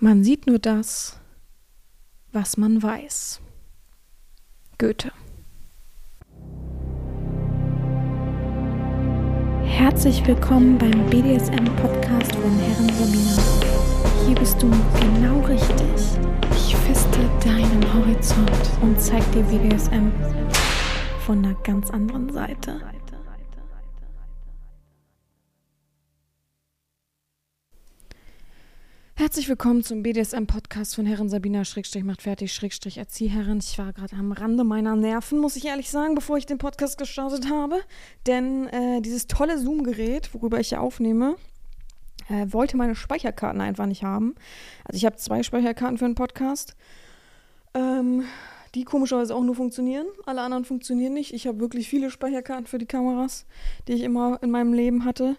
[0.00, 1.18] Man sieht nur das,
[2.30, 3.40] was man weiß.
[4.78, 5.10] Goethe.
[9.64, 13.42] Herzlich willkommen beim BDSM-Podcast von Herren Sabina.
[14.24, 14.70] Hier bist du
[15.00, 16.20] genau richtig.
[16.52, 20.12] Ich feste deinen Horizont und zeig dir BDSM
[21.26, 22.80] von einer ganz anderen Seite.
[29.18, 33.58] Herzlich willkommen zum BDSM-Podcast von Herren Sabina Schrägstrich macht fertig Schrägstrich Erzieherin.
[33.58, 36.98] Ich war gerade am Rande meiner Nerven, muss ich ehrlich sagen, bevor ich den Podcast
[36.98, 37.80] gestartet habe.
[38.28, 41.34] Denn äh, dieses tolle Zoom-Gerät, worüber ich ja aufnehme,
[42.28, 44.36] äh, wollte meine Speicherkarten einfach nicht haben.
[44.84, 46.76] Also ich habe zwei Speicherkarten für einen Podcast,
[47.74, 48.22] ähm,
[48.76, 50.06] die komischerweise auch nur funktionieren.
[50.26, 51.34] Alle anderen funktionieren nicht.
[51.34, 53.46] Ich habe wirklich viele Speicherkarten für die Kameras,
[53.88, 55.36] die ich immer in meinem Leben hatte.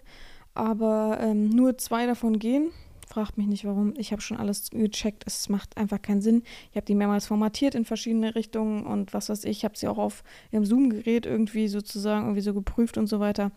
[0.52, 2.72] Aber ähm, nur zwei davon gehen.
[3.10, 3.92] Fragt mich nicht warum.
[3.96, 5.24] Ich habe schon alles gecheckt.
[5.26, 6.44] Es macht einfach keinen Sinn.
[6.70, 9.58] Ich habe die mehrmals formatiert in verschiedene Richtungen und was weiß ich.
[9.58, 13.50] Ich habe sie auch auf ihrem Zoom-Gerät irgendwie sozusagen irgendwie so geprüft und so weiter.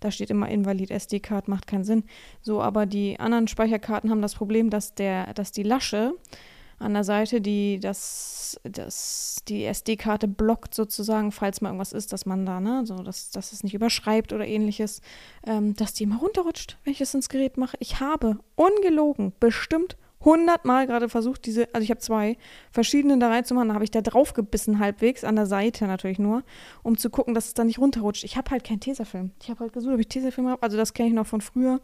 [0.00, 2.04] Da steht immer Invalid SD-Card, macht keinen Sinn.
[2.40, 6.14] So, aber die anderen Speicherkarten haben das Problem, dass der, dass die Lasche
[6.78, 12.26] an der Seite, die das, das, die SD-Karte blockt sozusagen, falls mal irgendwas ist, dass
[12.26, 15.00] man da, ne, so, dass, dass es nicht überschreibt oder ähnliches,
[15.46, 17.76] ähm, dass die immer runterrutscht, wenn ich es ins Gerät mache.
[17.80, 22.36] Ich habe ungelogen bestimmt hundertmal gerade versucht, diese, also ich habe zwei
[22.70, 26.42] verschiedene da reinzumachen, da habe ich da drauf gebissen halbwegs, an der Seite natürlich nur,
[26.82, 28.24] um zu gucken, dass es da nicht runterrutscht.
[28.24, 29.30] Ich habe halt keinen Tesafilm.
[29.40, 30.62] Ich habe halt gesucht, ob ich Tesafilm habe.
[30.62, 31.80] Also das kenne ich noch von früher.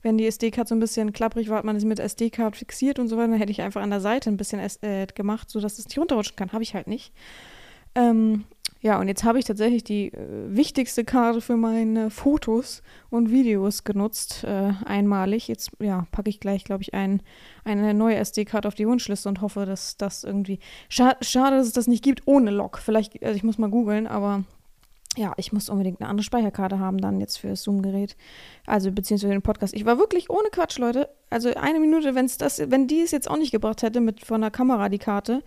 [0.00, 3.06] Wenn die SD-Card so ein bisschen klapprig war, hat man es mit SD-Card fixiert und
[3.06, 5.86] so weiter, dann hätte ich einfach an der Seite ein bisschen äh, gemacht, sodass es
[5.86, 6.52] nicht runterrutschen kann.
[6.52, 7.12] Habe ich halt nicht.
[7.94, 8.44] Ähm,
[8.82, 13.84] ja, und jetzt habe ich tatsächlich die äh, wichtigste Karte für meine Fotos und Videos
[13.84, 15.46] genutzt, äh, einmalig.
[15.46, 17.22] Jetzt ja, packe ich gleich, glaube ich, ein,
[17.64, 20.58] eine neue SD-Karte auf die Wunschliste und hoffe, dass das irgendwie.
[20.88, 22.78] Scha schade, dass es das nicht gibt ohne Log.
[22.78, 24.42] Vielleicht, also ich muss mal googeln, aber
[25.16, 28.16] ja, ich muss unbedingt eine andere Speicherkarte haben dann jetzt für das Zoom-Gerät.
[28.66, 29.74] Also beziehungsweise den Podcast.
[29.74, 31.08] Ich war wirklich ohne Quatsch, Leute.
[31.30, 34.24] Also eine Minute, wenn es das, wenn die es jetzt auch nicht gebracht hätte mit
[34.24, 35.44] von der Kamera die Karte,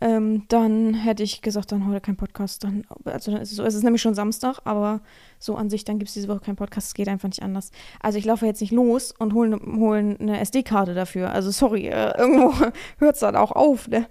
[0.00, 2.62] ähm, dann hätte ich gesagt, dann heute kein Podcast.
[2.62, 5.00] Dann, also dann ist es so, es ist nämlich schon Samstag, aber
[5.38, 6.88] so an sich, dann gibt es diese Woche keinen Podcast.
[6.88, 7.72] Es geht einfach nicht anders.
[8.00, 11.32] Also ich laufe jetzt nicht los und hole ne, hol eine SD-Karte dafür.
[11.32, 12.54] Also sorry, äh, irgendwo
[12.98, 13.88] hört es dann auch auf.
[13.88, 14.08] Ne?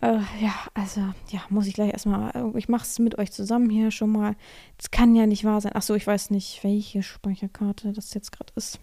[0.00, 3.68] Äh, ja, also ja, muss ich gleich erstmal, äh, ich mache es mit euch zusammen
[3.68, 4.36] hier schon mal.
[4.78, 5.74] Das kann ja nicht wahr sein.
[5.74, 8.78] Achso, ich weiß nicht, welche Speicherkarte das jetzt gerade ist.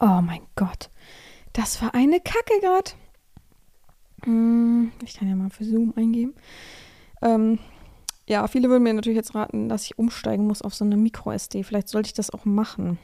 [0.00, 0.90] Oh mein Gott.
[1.52, 2.90] Das war eine Kacke gerade.
[4.24, 6.34] Hm, ich kann ja mal für Zoom eingeben.
[7.22, 7.58] Ähm,
[8.28, 11.62] ja, viele würden mir natürlich jetzt raten, dass ich umsteigen muss auf so eine Micro-SD.
[11.62, 12.98] Vielleicht sollte ich das auch machen.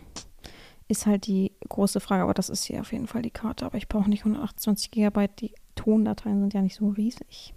[0.88, 3.64] Ist halt die große Frage, aber das ist hier auf jeden Fall die Karte.
[3.64, 5.28] Aber ich brauche nicht 128 GB.
[5.38, 7.54] Die Tondateien sind ja nicht so riesig.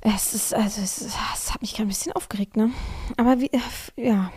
[0.00, 2.70] Es ist, also, es, es hat mich gerade ein bisschen aufgeregt, ne?
[3.16, 3.50] Aber wie,
[3.96, 4.32] ja,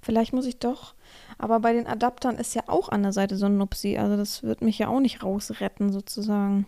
[0.00, 0.94] vielleicht muss ich doch
[1.38, 3.96] aber bei den Adaptern ist ja auch an der Seite so ein Nupsi.
[3.96, 6.66] Also das wird mich ja auch nicht rausretten, sozusagen.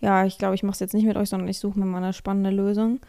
[0.00, 2.02] Ja, ich glaube, ich mache es jetzt nicht mit euch, sondern ich suche mir mal
[2.02, 3.00] eine spannende Lösung.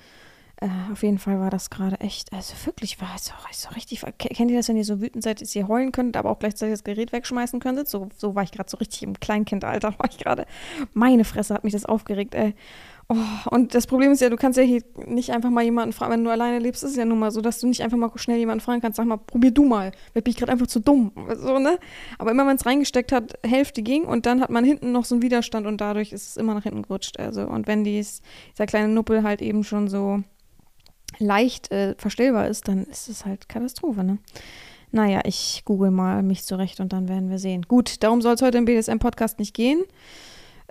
[0.58, 4.04] Äh, auf jeden Fall war das gerade echt, also wirklich war es auch so richtig.
[4.18, 6.74] Kennt ihr das, wenn ihr so wütend seid, dass ihr heulen könnt, aber auch gleichzeitig
[6.74, 7.88] das Gerät wegschmeißen könntet?
[7.88, 10.46] So, so war ich gerade so richtig im Kleinkindalter, war ich gerade.
[10.94, 12.54] Meine Fresse hat mich das aufgeregt, ey.
[13.14, 13.18] Oh,
[13.50, 16.24] und das Problem ist ja, du kannst ja hier nicht einfach mal jemanden fragen, wenn
[16.24, 18.38] du alleine lebst, ist es ja nun mal so, dass du nicht einfach mal schnell
[18.38, 19.92] jemanden fragen kannst, sag mal, probier du mal.
[20.14, 21.12] Vielleicht bin ich gerade einfach zu dumm.
[21.36, 21.78] So, ne?
[22.20, 25.16] Aber immer wenn es reingesteckt hat, Hälfte ging und dann hat man hinten noch so
[25.16, 27.20] einen Widerstand und dadurch ist es immer nach hinten gerutscht.
[27.20, 28.22] Also, und wenn dies,
[28.54, 30.24] dieser kleine Nuppel halt eben schon so
[31.20, 34.20] leicht äh, verstellbar ist, dann ist es halt Katastrophe, ne?
[34.92, 37.64] Naja, ich google mal mich zurecht und dann werden wir sehen.
[37.68, 39.84] Gut, darum soll es heute im BDSM-Podcast nicht gehen.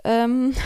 [0.03, 0.53] Ähm,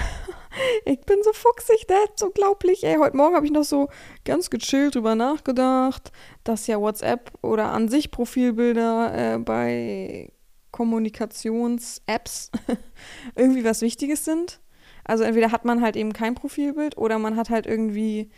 [0.85, 2.83] ich bin so fuchsig, das ist unglaublich.
[2.83, 3.89] Ey, heute Morgen habe ich noch so
[4.23, 6.11] ganz gechillt drüber nachgedacht,
[6.43, 10.31] dass ja WhatsApp oder an sich Profilbilder äh, bei
[10.71, 12.51] Kommunikations-Apps
[13.35, 14.59] irgendwie was Wichtiges sind.
[15.03, 18.29] Also entweder hat man halt eben kein Profilbild oder man hat halt irgendwie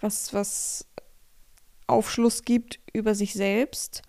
[0.00, 0.86] was, was
[1.86, 4.02] Aufschluss gibt über sich selbst.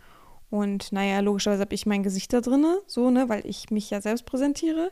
[0.49, 3.99] Und naja, logischerweise habe ich mein Gesicht da drin, so, ne, weil ich mich ja
[3.99, 4.91] selbst präsentiere.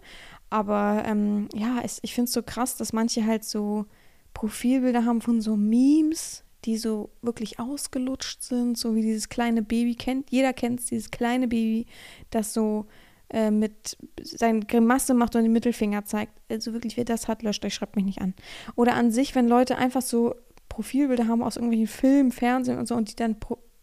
[0.53, 3.87] Aber ähm, ja, es, ich finde es so krass, dass manche halt so
[4.35, 9.95] Profilbilder haben von so Memes, die so wirklich ausgelutscht sind, so wie dieses kleine Baby
[9.95, 10.29] kennt.
[10.29, 11.87] Jeder kennt dieses kleine Baby,
[12.29, 12.85] das so
[13.31, 16.39] äh, mit seine Grimasse macht und den Mittelfinger zeigt.
[16.51, 18.35] Also wirklich, wer das hat, löscht euch, schreibt mich nicht an.
[18.75, 20.35] Oder an sich, wenn Leute einfach so
[20.69, 23.37] Profilbilder haben aus irgendwelchen Filmen, Fernsehen und so und die dann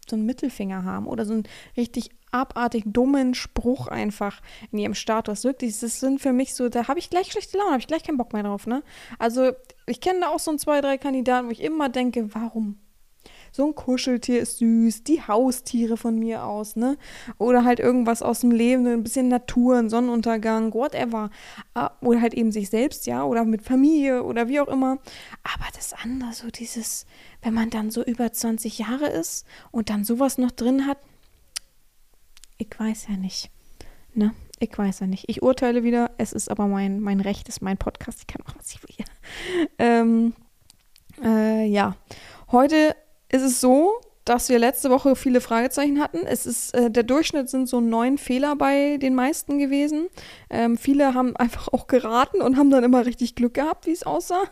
[0.09, 1.43] so einen Mittelfinger haben oder so ein
[1.75, 4.41] richtig abartig dummen Spruch einfach
[4.71, 5.43] in ihrem Status.
[5.43, 8.03] Wirklich, das sind für mich so, da habe ich gleich schlechte Laune, habe ich gleich
[8.03, 8.83] keinen Bock mehr drauf, ne?
[9.19, 9.51] Also,
[9.85, 12.77] ich kenne da auch so ein, zwei, drei Kandidaten, wo ich immer denke, warum?
[13.53, 16.97] So ein Kuscheltier ist süß, die Haustiere von mir aus, ne?
[17.37, 21.29] Oder halt irgendwas aus dem Leben, ein bisschen Natur, ein Sonnenuntergang, whatever.
[21.73, 24.99] Ah, oder halt eben sich selbst, ja, oder mit Familie oder wie auch immer.
[25.43, 27.05] Aber das andere, so dieses,
[27.41, 30.99] wenn man dann so über 20 Jahre ist und dann sowas noch drin hat,
[32.61, 33.49] ich weiß ja nicht.
[34.13, 34.33] Ne?
[34.59, 35.27] Ich weiß ja nicht.
[35.27, 36.11] Ich urteile wieder.
[36.19, 38.19] Es ist aber mein, mein Recht, ist mein Podcast.
[38.21, 39.05] Ich kann machen, was ich will.
[39.79, 40.33] Ähm,
[41.23, 41.95] äh, ja.
[42.51, 42.95] Heute
[43.29, 46.19] ist es so, dass wir letzte Woche viele Fragezeichen hatten.
[46.27, 50.07] Es ist, äh, der Durchschnitt sind so neun Fehler bei den meisten gewesen.
[50.51, 54.03] Ähm, viele haben einfach auch geraten und haben dann immer richtig Glück gehabt, wie es
[54.03, 54.43] aussah.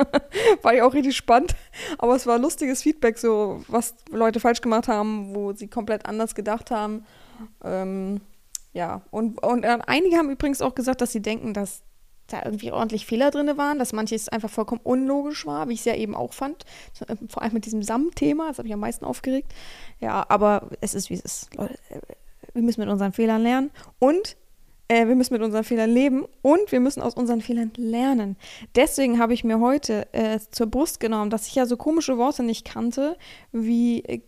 [0.62, 1.56] war ja auch richtig spannend.
[1.96, 6.34] Aber es war lustiges Feedback, so was Leute falsch gemacht haben, wo sie komplett anders
[6.34, 7.06] gedacht haben.
[7.62, 8.20] Ähm,
[8.72, 11.82] ja, und, und äh, einige haben übrigens auch gesagt, dass sie denken, dass
[12.26, 15.84] da irgendwie ordentlich Fehler drin waren, dass manches einfach vollkommen unlogisch war, wie ich es
[15.84, 16.64] ja eben auch fand.
[17.06, 19.52] Äh, vor allem mit diesem Samt-Thema, das habe ich am meisten aufgeregt.
[20.00, 21.54] Ja, aber es ist, wie es ist.
[21.56, 22.00] Leute, äh,
[22.54, 24.36] wir müssen mit unseren Fehlern lernen und
[24.88, 28.36] äh, wir müssen mit unseren Fehlern leben und wir müssen aus unseren Fehlern lernen.
[28.74, 32.42] Deswegen habe ich mir heute äh, zur Brust genommen, dass ich ja so komische Worte
[32.42, 33.16] nicht kannte,
[33.52, 34.22] wie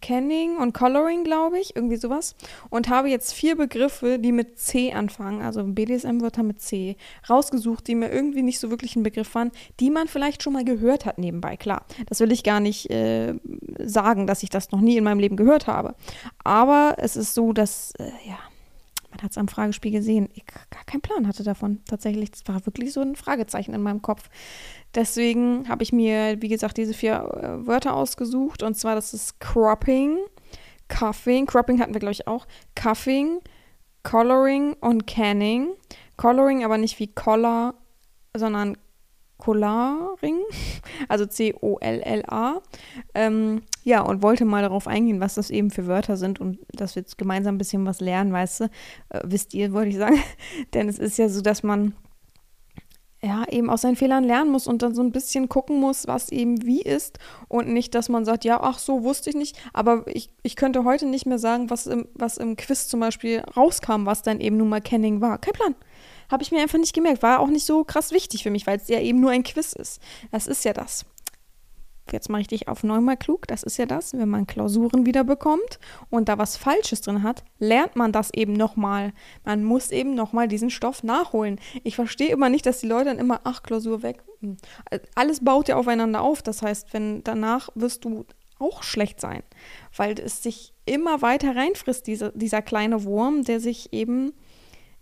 [0.00, 2.34] Canning und Coloring, glaube ich, irgendwie sowas.
[2.70, 6.96] Und habe jetzt vier Begriffe, die mit C anfangen, also BDSM-Wörter mit C,
[7.28, 9.50] rausgesucht, die mir irgendwie nicht so wirklich ein Begriff waren,
[9.80, 11.56] die man vielleicht schon mal gehört hat nebenbei.
[11.56, 13.34] Klar, das will ich gar nicht äh,
[13.78, 15.94] sagen, dass ich das noch nie in meinem Leben gehört habe.
[16.44, 18.38] Aber es ist so, dass, äh, ja,
[19.22, 21.80] hat es am Fragespiel gesehen, ich gar keinen Plan hatte davon.
[21.86, 24.28] Tatsächlich, es war wirklich so ein Fragezeichen in meinem Kopf.
[24.94, 28.62] Deswegen habe ich mir, wie gesagt, diese vier äh, Wörter ausgesucht.
[28.62, 30.18] Und zwar, das ist Cropping,
[30.88, 33.40] Cuffing, Cropping hatten wir, glaube ich, auch, Cuffing,
[34.02, 35.70] Coloring und Canning.
[36.16, 37.74] Coloring aber nicht wie Collar,
[38.36, 38.76] sondern
[39.42, 40.38] Collaring,
[41.08, 42.62] also C-O-L-L-A.
[43.12, 46.94] Ähm, ja, und wollte mal darauf eingehen, was das eben für Wörter sind und dass
[46.94, 48.64] wir jetzt gemeinsam ein bisschen was lernen, weißt du?
[49.08, 50.22] Äh, wisst ihr, wollte ich sagen.
[50.74, 51.94] Denn es ist ja so, dass man
[53.20, 56.30] ja, eben aus seinen Fehlern lernen muss und dann so ein bisschen gucken muss, was
[56.30, 57.18] eben wie ist
[57.48, 60.84] und nicht, dass man sagt, ja, ach so, wusste ich nicht, aber ich, ich könnte
[60.84, 64.56] heute nicht mehr sagen, was im, was im Quiz zum Beispiel rauskam, was dann eben
[64.56, 65.38] nun mal Kenning war.
[65.38, 65.74] Kein Plan.
[66.32, 67.22] Habe ich mir einfach nicht gemerkt.
[67.22, 69.72] War auch nicht so krass wichtig für mich, weil es ja eben nur ein Quiz
[69.74, 70.00] ist.
[70.32, 71.04] Das ist ja das
[72.10, 75.78] jetzt mal richtig auf neunmal klug, das ist ja das, wenn man Klausuren wieder bekommt
[76.10, 79.12] und da was Falsches drin hat, lernt man das eben nochmal.
[79.44, 81.60] Man muss eben nochmal diesen Stoff nachholen.
[81.84, 84.22] Ich verstehe immer nicht, dass die Leute dann immer, ach, Klausur weg.
[84.40, 84.56] Hm.
[85.14, 86.42] Alles baut ja aufeinander auf.
[86.42, 88.26] Das heißt, wenn danach wirst du
[88.58, 89.42] auch schlecht sein,
[89.96, 94.32] weil es sich immer weiter reinfrisst, diese, dieser kleine Wurm, der sich eben,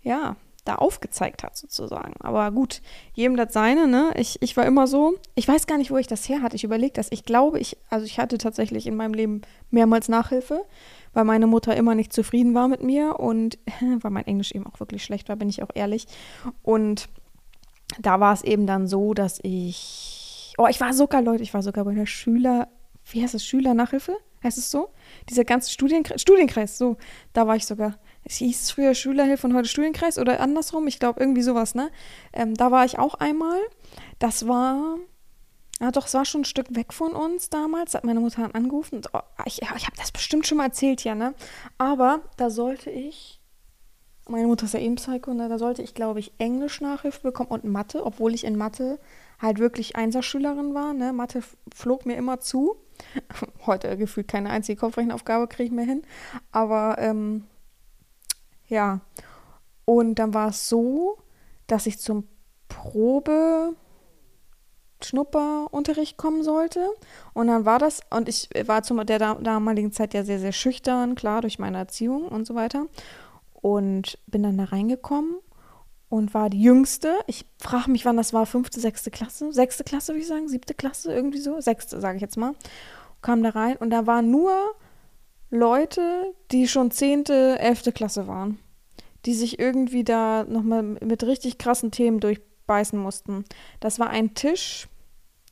[0.01, 0.35] ja,
[0.71, 2.13] da aufgezeigt hat, sozusagen.
[2.21, 2.81] Aber gut,
[3.13, 4.11] jedem das seine, ne?
[4.15, 6.55] Ich, ich war immer so, ich weiß gar nicht, wo ich das her hatte.
[6.55, 7.11] Ich überlege das.
[7.11, 10.65] Ich glaube, ich, also ich hatte tatsächlich in meinem Leben mehrmals Nachhilfe,
[11.13, 13.59] weil meine Mutter immer nicht zufrieden war mit mir und
[14.01, 16.07] weil mein Englisch eben auch wirklich schlecht war, bin ich auch ehrlich.
[16.63, 17.09] Und
[17.99, 21.63] da war es eben dann so, dass ich, oh, ich war sogar, Leute, ich war
[21.63, 22.69] sogar bei der Schüler,
[23.11, 24.15] wie heißt es, Schülernachhilfe?
[24.43, 24.89] Heißt es so?
[25.29, 26.97] Dieser ganze Studienkreis, Studienkreis, so,
[27.33, 31.19] da war ich sogar es hieß früher Schülerhilfe und heute Studienkreis oder andersrum, ich glaube
[31.19, 31.91] irgendwie sowas, ne?
[32.33, 33.59] Ähm, da war ich auch einmal.
[34.19, 34.97] Das war,
[35.79, 38.97] ja doch, es war schon ein Stück weg von uns damals, hat meine Mutter angerufen.
[38.97, 41.33] Und, oh, ich, ich habe das bestimmt schon mal erzählt ja, ne?
[41.77, 43.41] Aber da sollte ich,
[44.27, 45.49] meine Mutter ist ja eben Psycho, ne?
[45.49, 48.99] Da sollte ich, glaube ich, Englisch Nachhilfe bekommen und Mathe, obwohl ich in Mathe
[49.39, 51.11] halt wirklich Einserschülerin war, ne?
[51.11, 51.41] Mathe
[51.73, 52.75] flog mir immer zu.
[53.65, 56.03] Heute gefühlt keine einzige Kopfrechenaufgabe kriege ich mehr hin.
[56.51, 57.45] Aber ähm,
[58.71, 59.01] ja.
[59.85, 61.17] Und dann war es so,
[61.67, 62.27] dass ich zum
[62.67, 63.75] Probe
[65.03, 66.87] Schnupperunterricht kommen sollte.
[67.33, 71.15] Und dann war das, und ich war zu der damaligen Zeit ja sehr, sehr schüchtern,
[71.15, 72.87] klar, durch meine Erziehung und so weiter.
[73.53, 75.35] Und bin dann da reingekommen
[76.09, 77.13] und war die Jüngste.
[77.27, 80.73] Ich frage mich, wann das war, fünfte, sechste Klasse, sechste Klasse, würde ich sagen, siebte
[80.73, 82.53] Klasse, irgendwie so, sechste, sage ich jetzt mal.
[83.21, 84.51] Kam da rein und da waren nur
[85.51, 88.57] Leute, die schon zehnte, elfte Klasse waren,
[89.25, 93.43] die sich irgendwie da nochmal mit richtig krassen Themen durchbeißen mussten.
[93.81, 94.87] Das war ein Tisch,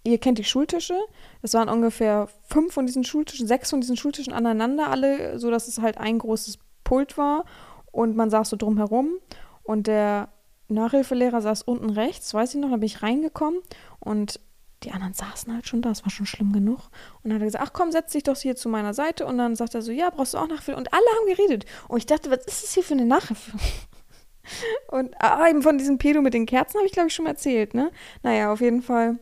[0.05, 0.97] ihr kennt die Schultische,
[1.41, 5.67] das waren ungefähr fünf von diesen Schultischen, sechs von diesen Schultischen aneinander, alle, so dass
[5.67, 7.43] es halt ein großes Pult war
[7.91, 9.15] und man saß so drumherum
[9.63, 10.29] und der
[10.69, 13.59] Nachhilfelehrer saß unten rechts, weiß ich noch, da bin ich reingekommen
[13.99, 14.39] und
[14.83, 16.89] die anderen saßen halt schon da, das war schon schlimm genug.
[17.21, 19.25] Und dann hat er gesagt, ach komm, setz dich doch hier zu meiner Seite.
[19.25, 20.75] Und dann sagt er so, ja, brauchst du auch Nachhilfe?
[20.75, 21.65] Und alle haben geredet.
[21.87, 23.51] Und ich dachte, was ist das hier für eine Nachhilfe?
[24.87, 27.31] Und ah, eben von diesem Pedo mit den Kerzen habe ich, glaube ich, schon mal
[27.31, 27.91] erzählt, ne?
[28.23, 29.19] Naja, auf jeden Fall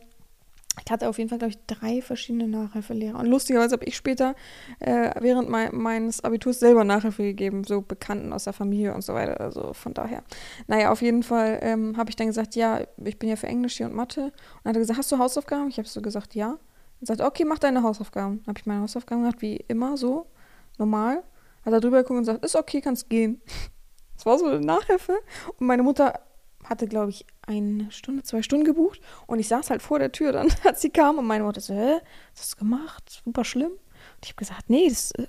[0.84, 3.18] ich hatte auf jeden Fall, glaube ich, drei verschiedene Nachhilfelehrer.
[3.18, 4.34] Und lustigerweise habe ich später
[4.80, 9.14] äh, während mein, meines Abiturs selber Nachhilfe gegeben, so Bekannten aus der Familie und so
[9.14, 9.40] weiter.
[9.40, 10.22] Also von daher.
[10.66, 13.76] Naja, auf jeden Fall ähm, habe ich dann gesagt, ja, ich bin ja für Englisch
[13.76, 14.24] hier und Mathe.
[14.24, 14.32] Und
[14.64, 15.68] dann hat er gesagt, hast du Hausaufgaben?
[15.68, 16.58] Ich habe so gesagt, ja.
[17.00, 18.42] Und sagt, okay, mach deine Hausaufgaben.
[18.46, 20.26] Habe ich meine Hausaufgaben gemacht, wie immer, so,
[20.78, 21.22] normal.
[21.64, 23.40] Hat er drüber geguckt und gesagt, ist okay, kannst gehen.
[24.16, 25.16] Das war so eine Nachhilfe.
[25.60, 26.12] Und meine Mutter
[26.68, 30.32] hatte, glaube ich, eine Stunde, zwei Stunden gebucht und ich saß halt vor der Tür
[30.32, 31.98] dann, als sie kam und meine Mutter so, hä,
[32.32, 33.20] was hast du gemacht?
[33.24, 33.72] Super schlimm.
[33.72, 35.26] Und ich habe gesagt, nee, das, äh,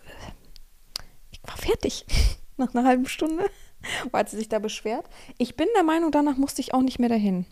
[1.31, 2.05] ich war fertig
[2.57, 3.49] nach einer halben Stunde,
[4.11, 5.07] weil sie sich da beschwert.
[5.37, 7.45] Ich bin der Meinung, danach musste ich auch nicht mehr dahin.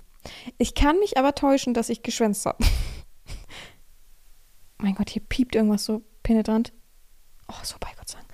[0.58, 2.64] Ich kann mich aber täuschen, dass ich geschwänzt habe.
[4.78, 6.74] mein Gott, hier piept irgendwas so penetrant.
[7.48, 8.27] Oh, so bei Gott sei Dank.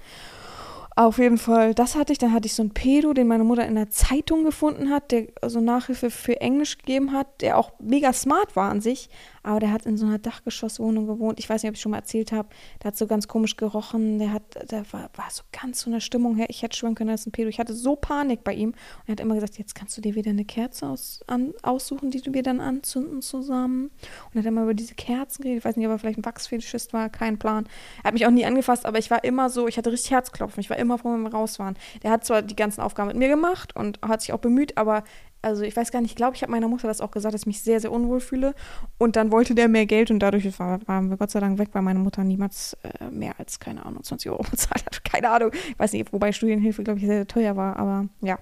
[0.95, 2.19] Auf jeden Fall, das hatte ich.
[2.19, 5.27] Dann hatte ich so einen Pedo, den meine Mutter in der Zeitung gefunden hat, der
[5.45, 9.09] so Nachhilfe für Englisch gegeben hat, der auch mega smart war an sich,
[9.41, 11.39] aber der hat in so einer Dachgeschosswohnung gewohnt.
[11.39, 12.47] Ich weiß nicht, ob ich schon mal erzählt habe.
[12.81, 14.19] Der hat so ganz komisch gerochen.
[14.19, 16.45] Der hat, der war, war so ganz so eine Stimmung her.
[16.49, 17.49] Ich hätte schwören können, das ist ein Pedo.
[17.49, 18.69] Ich hatte so Panik bei ihm.
[18.69, 22.11] Und er hat immer gesagt, jetzt kannst du dir wieder eine Kerze aus, an, aussuchen,
[22.11, 23.91] die wir dann anzünden zusammen.
[24.27, 25.59] Und er hat immer über diese Kerzen geredet.
[25.59, 27.65] Ich weiß nicht, ob er vielleicht ein Wachsfetischist war, kein Plan.
[28.03, 30.61] Er hat mich auch nie angefasst, aber ich war immer so, ich hatte richtig Herzklopfen.
[30.61, 31.75] Ich war immer froh, wenn wir raus waren.
[32.03, 35.03] Der hat zwar die ganzen Aufgaben mit mir gemacht und hat sich auch bemüht, aber
[35.43, 37.41] also ich weiß gar nicht, ich glaube, ich habe meiner Mutter das auch gesagt, dass
[37.41, 38.55] ich mich sehr, sehr unwohl fühle.
[38.97, 41.69] Und dann wollte der mehr Geld und dadurch war, waren wir Gott sei Dank weg,
[41.73, 45.03] weil meine Mutter niemals äh, mehr als, keine Ahnung, 20 Euro bezahlt hat.
[45.03, 45.51] Keine Ahnung.
[45.53, 48.39] Ich weiß nicht, wobei Studienhilfe, glaube ich, sehr, sehr teuer war, aber ja.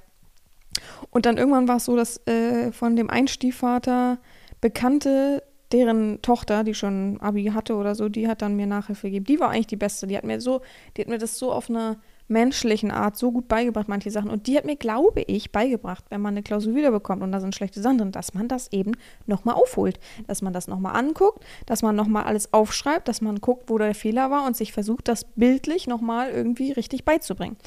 [1.09, 4.19] Und dann irgendwann war es so, dass äh, von dem Einstiefvater
[4.61, 9.25] Bekannte, deren Tochter, die schon Abi hatte oder so, die hat dann mir Nachhilfe gegeben.
[9.25, 10.05] Die war eigentlich die Beste.
[10.05, 10.61] Die hat mir so,
[10.95, 11.97] die hat mir das so auf eine
[12.31, 14.29] menschlichen Art so gut beigebracht, manche Sachen.
[14.29, 17.53] Und die hat mir, glaube ich, beigebracht, wenn man eine Klausur wiederbekommt und da sind
[17.53, 18.93] schlechte Sachen drin, dass man das eben
[19.27, 19.99] nochmal aufholt.
[20.27, 23.93] Dass man das nochmal anguckt, dass man nochmal alles aufschreibt, dass man guckt, wo der
[23.93, 27.57] Fehler war und sich versucht, das bildlich nochmal irgendwie richtig beizubringen.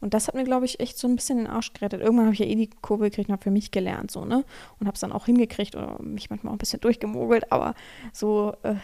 [0.00, 2.00] Und das hat mir, glaube ich, echt so ein bisschen den Arsch gerettet.
[2.00, 4.44] Irgendwann habe ich ja eh die Kurve gekriegt und habe für mich gelernt, so, ne?
[4.80, 7.74] Und habe es dann auch hingekriegt oder mich manchmal auch ein bisschen durchgemogelt, aber
[8.12, 8.74] so, äh,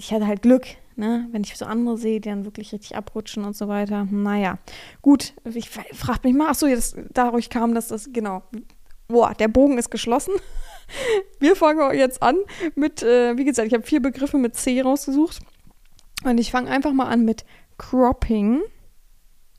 [0.00, 0.66] ich hatte halt Glück,
[0.96, 1.28] ne?
[1.30, 4.08] Wenn ich so andere sehe, die dann wirklich richtig abrutschen und so weiter.
[4.10, 4.58] Naja,
[5.02, 8.42] gut, ich frage mich mal, ach so, jetzt dadurch kam dass das, genau.
[9.08, 10.32] Boah, der Bogen ist geschlossen.
[11.38, 12.36] Wir fangen jetzt an
[12.76, 15.40] mit, äh, wie gesagt, ich habe vier Begriffe mit C rausgesucht.
[16.24, 17.44] Und ich fange einfach mal an mit
[17.76, 18.62] Cropping.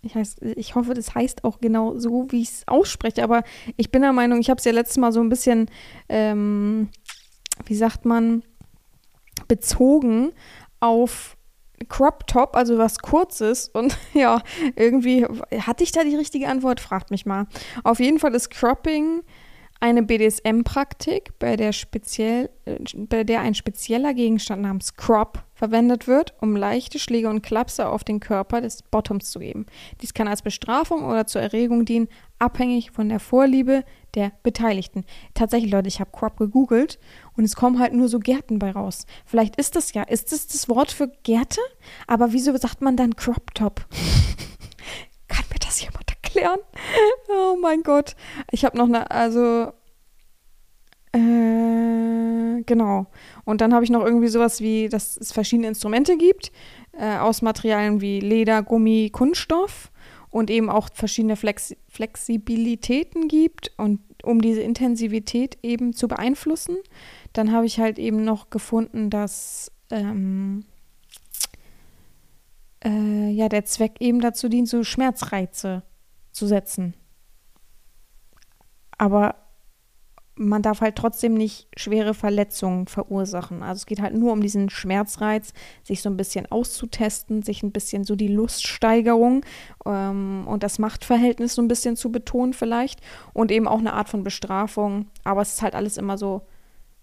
[0.01, 3.23] Ich, heißt, ich hoffe, das heißt auch genau so, wie ich es ausspreche.
[3.23, 3.43] Aber
[3.77, 5.69] ich bin der Meinung, ich habe es ja letztes Mal so ein bisschen,
[6.09, 6.89] ähm,
[7.65, 8.43] wie sagt man,
[9.51, 10.31] bezogen
[10.79, 11.35] auf
[11.89, 13.67] Crop Top, also was Kurzes.
[13.67, 14.41] Und ja,
[14.77, 16.79] irgendwie hatte ich da die richtige Antwort?
[16.79, 17.47] Fragt mich mal.
[17.83, 19.23] Auf jeden Fall ist Cropping
[19.81, 22.47] eine BDSM-Praktik, bei, der äh,
[22.95, 28.05] bei der ein spezieller Gegenstand namens Crop verwendet wird, um leichte Schläge und Klapse auf
[28.05, 29.65] den Körper des Bottoms zu geben.
[30.01, 32.07] Dies kann als Bestrafung oder zur Erregung dienen,
[32.39, 33.83] abhängig von der Vorliebe
[34.15, 35.05] der Beteiligten.
[35.33, 36.99] Tatsächlich, Leute, ich habe Crop gegoogelt
[37.35, 39.05] und es kommen halt nur so Gärten bei raus.
[39.25, 41.61] Vielleicht ist das ja, ist das das Wort für Gärte?
[42.07, 43.85] Aber wieso sagt man dann Crop Top?
[45.27, 46.59] kann mir das jemand erklären?
[47.29, 48.15] Oh mein Gott.
[48.51, 49.71] Ich habe noch eine, also
[51.13, 53.07] äh, genau.
[53.45, 56.51] Und dann habe ich noch irgendwie sowas wie, dass es verschiedene Instrumente gibt,
[56.93, 59.90] äh, aus Materialien wie Leder, Gummi, Kunststoff
[60.31, 66.77] und eben auch verschiedene Flex Flexibilitäten gibt und um diese Intensivität eben zu beeinflussen.
[67.33, 70.65] Dann habe ich halt eben noch gefunden, dass ähm,
[72.83, 75.83] äh, ja der Zweck eben dazu dient, so Schmerzreize
[76.31, 76.95] zu setzen.
[78.97, 79.35] Aber
[80.41, 83.63] man darf halt trotzdem nicht schwere Verletzungen verursachen.
[83.63, 87.71] Also es geht halt nur um diesen Schmerzreiz, sich so ein bisschen auszutesten, sich ein
[87.71, 89.45] bisschen so die Luststeigerung
[89.85, 92.99] ähm, und das Machtverhältnis so ein bisschen zu betonen vielleicht
[93.33, 95.07] und eben auch eine Art von Bestrafung.
[95.23, 96.41] Aber es ist halt alles immer so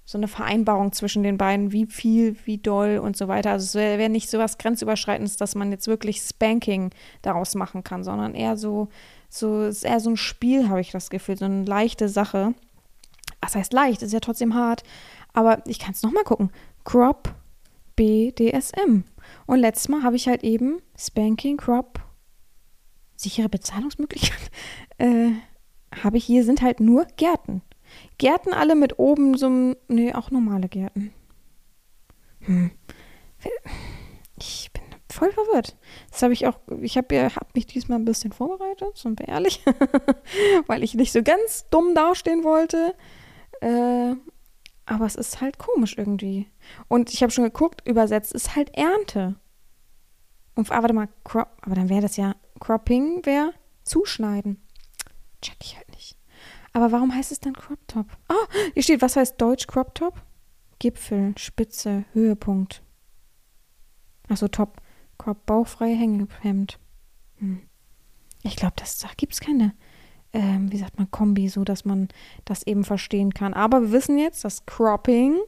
[0.04, 3.50] so eine Vereinbarung zwischen den beiden, wie viel, wie doll und so weiter.
[3.50, 7.84] Also es wäre wär nicht so was Grenzüberschreitendes, dass man jetzt wirklich Spanking daraus machen
[7.84, 8.88] kann, sondern eher so,
[9.28, 12.54] so ist eher so ein Spiel, habe ich das Gefühl, so eine leichte Sache.
[13.40, 14.02] Was heißt leicht?
[14.02, 14.82] Ist ja trotzdem hart.
[15.32, 16.50] Aber ich kann es nochmal gucken.
[16.84, 17.34] Crop
[17.96, 19.04] BDSM.
[19.46, 22.00] Und letztes Mal habe ich halt eben Spanking Crop
[23.16, 24.50] sichere Bezahlungsmöglichkeit.
[24.98, 25.30] äh,
[26.02, 27.62] habe ich hier sind halt nur Gärten.
[28.18, 31.12] Gärten alle mit oben so einem, nee, auch normale Gärten.
[32.40, 32.70] Hm.
[34.38, 35.76] Ich bin voll verwirrt.
[36.10, 39.28] Das habe ich auch, ich habe ja, hab mich diesmal ein bisschen vorbereitet, sind wir
[39.28, 39.64] ehrlich,
[40.66, 42.94] weil ich nicht so ganz dumm dastehen wollte.
[43.60, 44.14] Äh,
[44.86, 46.50] aber es ist halt komisch irgendwie.
[46.88, 49.36] Und ich habe schon geguckt, übersetzt ist halt Ernte.
[50.54, 53.52] Und ah, warte mal, crop, aber dann wäre das ja Cropping, wäre
[53.84, 54.60] zuschneiden.
[55.42, 56.16] Check ich halt nicht.
[56.72, 58.06] Aber warum heißt es dann Crop Top?
[58.28, 60.22] Ah, oh, hier steht, was heißt Deutsch Crop Top?
[60.78, 62.82] Gipfel, Spitze, Höhepunkt.
[64.28, 64.80] Achso, Top.
[65.18, 66.78] Crop, bauchfrei Hängehemd.
[67.38, 67.62] Hm.
[68.42, 69.74] Ich glaube, da gibt es keine,
[70.32, 72.08] ähm, wie sagt man, Kombi, so dass man
[72.44, 73.54] das eben verstehen kann.
[73.54, 75.38] Aber wir wissen jetzt, dass Cropping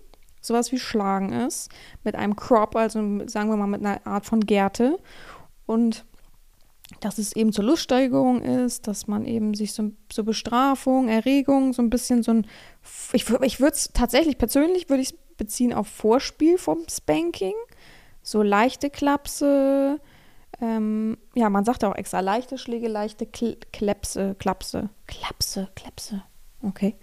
[0.40, 1.70] sowas wie Schlagen ist.
[2.02, 4.98] Mit einem Crop, also sagen wir mal mit einer Art von Gerte.
[5.66, 6.04] Und
[7.00, 11.82] dass es eben zur Luststeigerung ist, dass man eben sich so, so Bestrafung, Erregung, so
[11.82, 12.46] ein bisschen so ein,
[13.12, 17.54] ich, ich würde es tatsächlich persönlich, würde ich beziehen auf Vorspiel vom Spanking,
[18.22, 20.00] so leichte Klapse,
[20.60, 26.22] ähm, ja, man sagt auch extra leichte Schläge, leichte Kl Klepse, Klapse, Klapse, Klepse,
[26.62, 26.96] okay.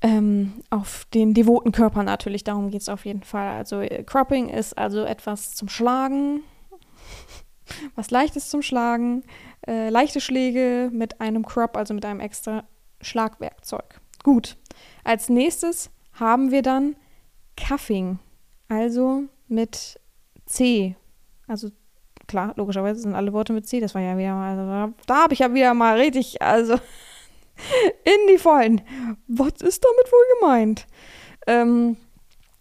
[0.00, 3.56] Ähm, auf den devoten Körper natürlich, darum geht es auf jeden Fall.
[3.56, 6.42] Also äh, Cropping ist also etwas zum Schlagen,
[7.94, 9.24] was leichtes zum Schlagen,
[9.66, 12.64] äh, leichte Schläge mit einem Crop, also mit einem extra
[13.00, 14.00] Schlagwerkzeug.
[14.22, 14.56] Gut.
[15.04, 16.96] Als nächstes haben wir dann
[17.56, 18.18] Cuffing,
[18.68, 20.00] also mit
[20.46, 20.96] C.
[21.46, 21.70] Also
[22.26, 23.80] klar, logischerweise sind alle Worte mit C.
[23.80, 26.74] Das war ja wieder mal, also, da habe ich ja wieder mal richtig, also
[28.04, 28.80] in die Vollen.
[29.28, 30.86] Was ist damit wohl gemeint?
[31.46, 31.96] Ähm,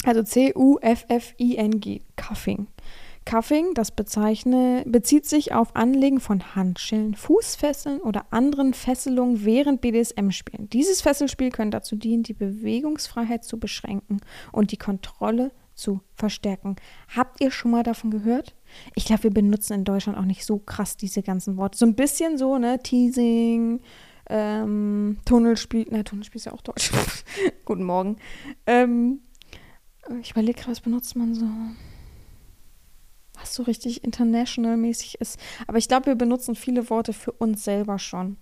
[0.06, 2.68] also C-U-F-F-I-N-G, Cuffing.
[3.26, 10.70] Cuffing, das bezeichne, bezieht sich auf Anlegen von Handschellen, Fußfesseln oder anderen Fesselungen während BDSM-Spielen.
[10.70, 14.20] Dieses Fesselspiel könnte dazu dienen, die Bewegungsfreiheit zu beschränken
[14.52, 16.76] und die Kontrolle zu verstärken.
[17.16, 18.56] Habt ihr schon mal davon gehört?
[18.96, 21.78] Ich glaube, wir benutzen in Deutschland auch nicht so krass diese ganzen Worte.
[21.78, 22.80] So ein bisschen so, ne?
[22.80, 23.82] Teasing,
[24.30, 25.88] ähm, Tunnelspiel.
[25.90, 26.92] Na, Tunnelspiel ist ja auch Deutsch.
[27.66, 28.18] Guten Morgen.
[28.66, 29.20] Ähm,
[30.22, 31.46] ich überlege gerade, was benutzt man so?
[33.44, 35.40] was so richtig international-mäßig ist.
[35.68, 38.38] Aber ich glaube, wir benutzen viele Worte für uns selber schon.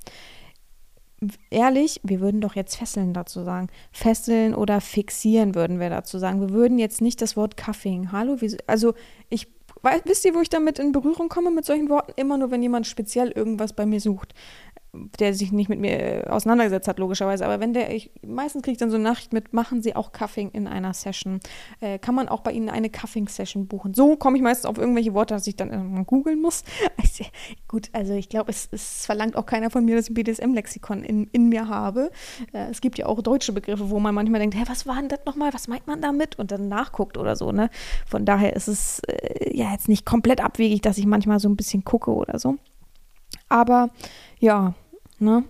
[1.52, 3.68] Ehrlich, wir würden doch jetzt fesseln dazu sagen.
[3.92, 6.42] Fesseln oder fixieren würden wir dazu sagen.
[6.42, 8.12] Wir würden jetzt nicht das Wort Cuffing.
[8.12, 8.96] Hallo, also
[9.30, 9.48] ich
[10.06, 12.14] wisst ihr, wo ich damit in Berührung komme mit solchen Worten?
[12.16, 14.34] Immer nur, wenn jemand speziell irgendwas bei mir sucht
[14.94, 17.46] der sich nicht mit mir äh, auseinandergesetzt hat, logischerweise.
[17.46, 20.12] Aber wenn der, ich, meistens kriege ich dann so eine Nachricht mit, machen Sie auch
[20.12, 21.40] Cuffing in einer Session.
[21.80, 23.94] Äh, kann man auch bei Ihnen eine Cuffing-Session buchen?
[23.94, 26.64] So komme ich meistens auf irgendwelche Worte, dass ich dann irgendwann googeln muss.
[26.98, 27.26] Also,
[27.68, 31.04] gut, also ich glaube, es, es, verlangt auch keiner von mir, dass ich ein BDSM-Lexikon
[31.04, 32.12] in, in mir habe.
[32.54, 35.10] Äh, es gibt ja auch deutsche Begriffe, wo man manchmal denkt, hä, was war denn
[35.10, 35.54] das nochmal?
[35.54, 36.38] Was meint man damit?
[36.38, 37.70] Und dann nachguckt oder so, ne?
[38.06, 41.56] Von daher ist es äh, ja jetzt nicht komplett abwegig, dass ich manchmal so ein
[41.56, 42.58] bisschen gucke oder so.
[43.52, 43.90] Aber
[44.40, 44.74] ja,
[45.20, 45.44] ne?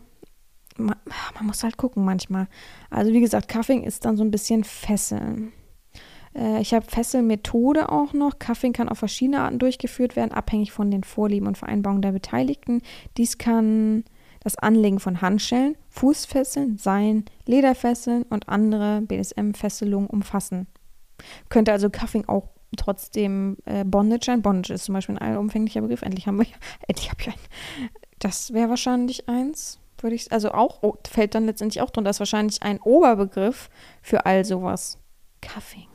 [0.78, 0.96] Man,
[1.36, 2.48] man, muss halt gucken manchmal.
[2.90, 5.54] Also wie gesagt, Cuffing ist dann so ein bisschen Fesseln.
[6.36, 8.40] Äh, ich habe Fesselmethode auch noch.
[8.40, 12.82] Cuffing kann auf verschiedene Arten durchgeführt werden, abhängig von den Vorlieben und Vereinbarungen der Beteiligten.
[13.18, 14.04] Dies kann
[14.40, 20.66] das Anlegen von Handschellen, Fußfesseln, Seilen, Lederfesseln und andere BDSM-Fesselungen umfassen.
[21.50, 24.42] Könnte also Cuffing auch trotzdem äh, Bondage sein.
[24.42, 26.02] Bondage ist zum Beispiel ein allumfänglicher Begriff.
[26.02, 26.48] Endlich haben wir,
[26.88, 27.92] endlich habe ich einen.
[28.20, 32.10] Das wäre wahrscheinlich eins, würde ich, also auch, oh, fällt dann letztendlich auch drunter.
[32.10, 33.70] Das ist wahrscheinlich ein Oberbegriff
[34.02, 35.00] für all sowas.
[35.42, 35.88] Cuffing.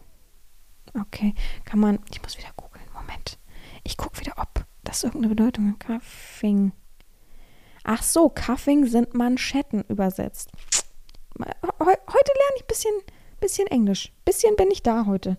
[1.00, 1.34] Okay,
[1.64, 3.38] kann man, ich muss wieder googeln, Moment.
[3.84, 5.80] Ich gucke wieder, ob das irgendeine Bedeutung hat.
[5.80, 6.72] Cuffing.
[7.84, 10.50] Ach so, Cuffing sind Manschetten übersetzt.
[11.38, 12.94] Heute lerne ich ein bisschen,
[13.38, 14.12] bisschen Englisch.
[14.24, 15.38] Bisschen bin ich da heute.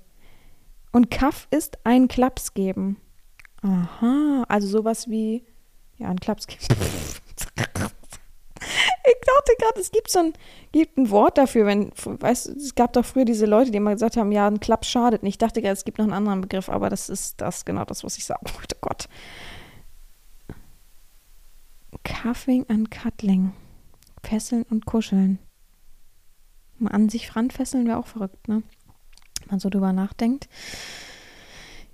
[0.97, 2.97] Und Cuff ist ein Klaps geben.
[3.61, 5.45] Aha, also sowas wie
[5.97, 6.59] ja, ein Klaps geben.
[9.09, 10.33] Ich dachte gerade, es gibt so ein,
[10.71, 14.17] gibt ein Wort dafür, wenn, weißt es gab doch früher diese Leute, die immer gesagt
[14.17, 15.35] haben, ja, ein Klaps schadet nicht.
[15.35, 18.03] Ich dachte gerade, es gibt noch einen anderen Begriff, aber das ist das, genau das,
[18.03, 18.75] was ich sagen wollte.
[18.77, 19.07] Oh Gott.
[22.03, 23.53] Cuffing and Cuddling.
[24.23, 25.37] Fesseln und Kuscheln.
[26.79, 28.63] Mal an sich ranfesseln wäre auch verrückt, ne?
[29.49, 30.47] Man so drüber nachdenkt.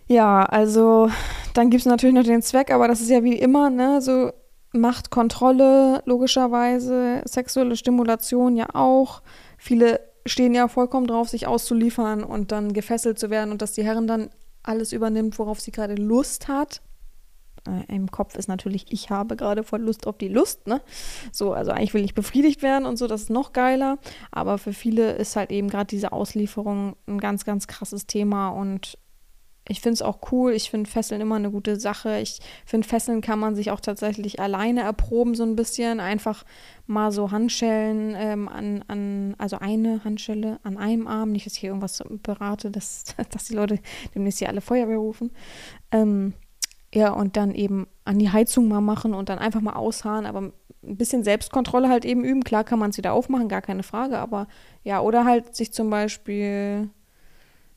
[0.07, 1.09] Ja, also
[1.53, 4.31] dann gibt es natürlich noch den Zweck, aber das ist ja wie immer, ne, so
[4.73, 9.21] Machtkontrolle logischerweise, sexuelle Stimulation ja auch.
[9.57, 13.83] Viele stehen ja vollkommen drauf, sich auszuliefern und dann gefesselt zu werden und dass die
[13.83, 14.29] Herren dann
[14.63, 16.81] alles übernimmt, worauf sie gerade Lust hat.
[17.67, 20.81] Äh, im Kopf ist natürlich, ich habe gerade voll Lust auf die Lust, ne?
[21.31, 23.97] So, also eigentlich will ich befriedigt werden und so, das ist noch geiler.
[24.31, 28.97] Aber für viele ist halt eben gerade diese Auslieferung ein ganz, ganz krasses Thema und
[29.69, 30.51] ich finde es auch cool.
[30.51, 32.19] Ich finde Fesseln immer eine gute Sache.
[32.19, 36.01] Ich finde, Fesseln kann man sich auch tatsächlich alleine erproben, so ein bisschen.
[36.01, 36.43] Einfach
[36.85, 41.31] mal so Handschellen ähm, an, an, also eine Handschelle an einem Arm.
[41.31, 43.79] Nicht, dass ich hier irgendwas berate, dass, dass die Leute
[44.13, 45.31] demnächst hier alle Feuerwehr rufen.
[45.91, 46.33] Ähm,
[46.93, 50.41] ja, und dann eben an die Heizung mal machen und dann einfach mal ausharren, aber
[50.41, 52.43] ein bisschen Selbstkontrolle halt eben üben.
[52.43, 54.47] Klar kann man es wieder aufmachen, gar keine Frage, aber
[54.83, 56.89] ja, oder halt sich zum Beispiel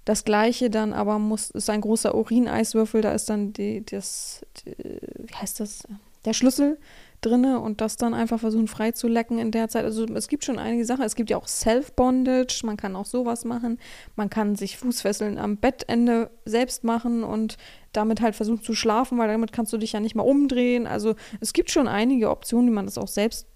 [0.05, 4.77] das gleiche dann aber muss, ist ein großer Urineiswürfel, da ist dann die, das, die,
[5.19, 5.89] wie heißt das,
[6.25, 6.79] der Schlüssel
[7.27, 9.85] drinne und das dann einfach versuchen frei zu lecken in der Zeit.
[9.85, 11.05] Also es gibt schon einige Sachen.
[11.05, 13.79] Es gibt ja auch Self-Bondage, man kann auch sowas machen.
[14.15, 17.57] Man kann sich Fußfesseln am Bettende selbst machen und
[17.93, 20.87] damit halt versuchen zu schlafen, weil damit kannst du dich ja nicht mal umdrehen.
[20.87, 23.47] Also es gibt schon einige Optionen, wie man das auch selbst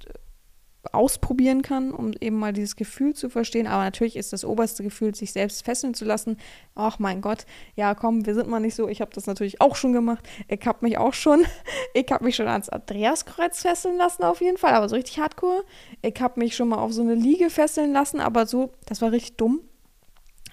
[0.93, 3.67] ausprobieren kann, um eben mal dieses Gefühl zu verstehen.
[3.67, 6.39] Aber natürlich ist das oberste Gefühl, sich selbst fesseln zu lassen.
[6.75, 7.45] Ach mein Gott,
[7.77, 8.89] ja komm, wir sind mal nicht so.
[8.89, 10.27] Ich habe das natürlich auch schon gemacht.
[10.49, 11.45] Ich habe mich auch schon,
[11.95, 15.65] ich habe mich schon ans Andreaskreuz fesseln lassen auf jeden Fall, aber so richtig hardcore.
[16.03, 19.13] Ich habe mich schon mal auf so eine Liege fesseln lassen, aber so, das war
[19.13, 19.61] richtig dumm.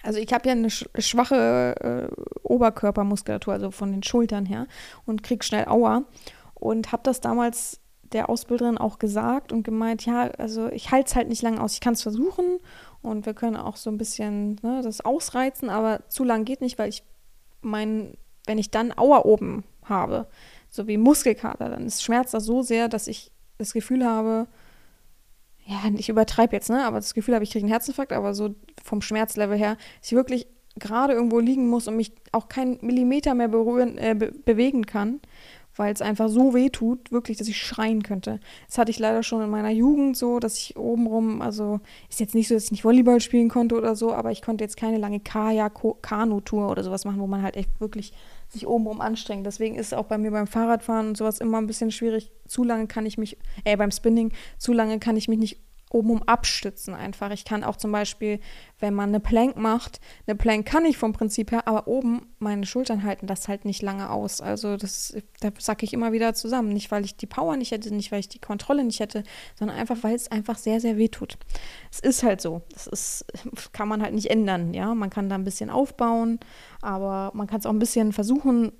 [0.02, 4.66] Also ich habe ja eine schwache äh, Oberkörpermuskulatur, also von den Schultern her
[5.06, 6.04] und krieg schnell Aua
[6.54, 7.80] und habe das damals
[8.12, 11.74] der Ausbilderin auch gesagt und gemeint, ja, also ich halte es halt nicht lange aus,
[11.74, 12.58] ich kann es versuchen
[13.02, 16.78] und wir können auch so ein bisschen ne, das ausreizen, aber zu lang geht nicht,
[16.78, 17.02] weil ich
[17.60, 18.16] mein,
[18.46, 20.26] wenn ich dann Auer oben habe,
[20.70, 24.46] so wie Muskelkater, dann ist schmerzt das so sehr, dass ich das Gefühl habe,
[25.64, 28.54] ja, ich übertreibe jetzt, ne, aber das Gefühl habe, ich kriege einen Herzinfarkt, aber so
[28.82, 30.46] vom Schmerzlevel her, dass ich wirklich
[30.78, 35.20] gerade irgendwo liegen muss und mich auch keinen Millimeter mehr berühren, äh, be bewegen kann
[35.78, 38.40] weil es einfach so weh tut, wirklich, dass ich schreien könnte.
[38.66, 42.34] Das hatte ich leider schon in meiner Jugend so, dass ich obenrum, also ist jetzt
[42.34, 44.98] nicht so, dass ich nicht Volleyball spielen konnte oder so, aber ich konnte jetzt keine
[44.98, 48.12] lange Kajak-Kanu-Tour oder sowas machen, wo man halt echt wirklich
[48.48, 49.46] sich obenrum anstrengt.
[49.46, 52.32] Deswegen ist es auch bei mir beim Fahrradfahren und sowas immer ein bisschen schwierig.
[52.46, 55.60] Zu lange kann ich mich, äh, beim Spinning, zu lange kann ich mich nicht
[55.90, 57.30] obenum abstützen einfach.
[57.30, 58.40] Ich kann auch zum Beispiel,
[58.78, 62.66] wenn man eine Plank macht, eine Plank kann ich vom Prinzip her, aber oben meine
[62.66, 64.40] Schultern halten das halt nicht lange aus.
[64.40, 66.72] Also das, da sacke ich immer wieder zusammen.
[66.72, 69.22] Nicht, weil ich die Power nicht hätte, nicht, weil ich die Kontrolle nicht hätte,
[69.58, 71.38] sondern einfach, weil es einfach sehr, sehr weh tut.
[71.90, 72.62] Es ist halt so.
[72.72, 73.24] Das ist,
[73.72, 74.94] kann man halt nicht ändern, ja.
[74.94, 76.38] Man kann da ein bisschen aufbauen,
[76.82, 78.72] aber man kann es auch ein bisschen versuchen,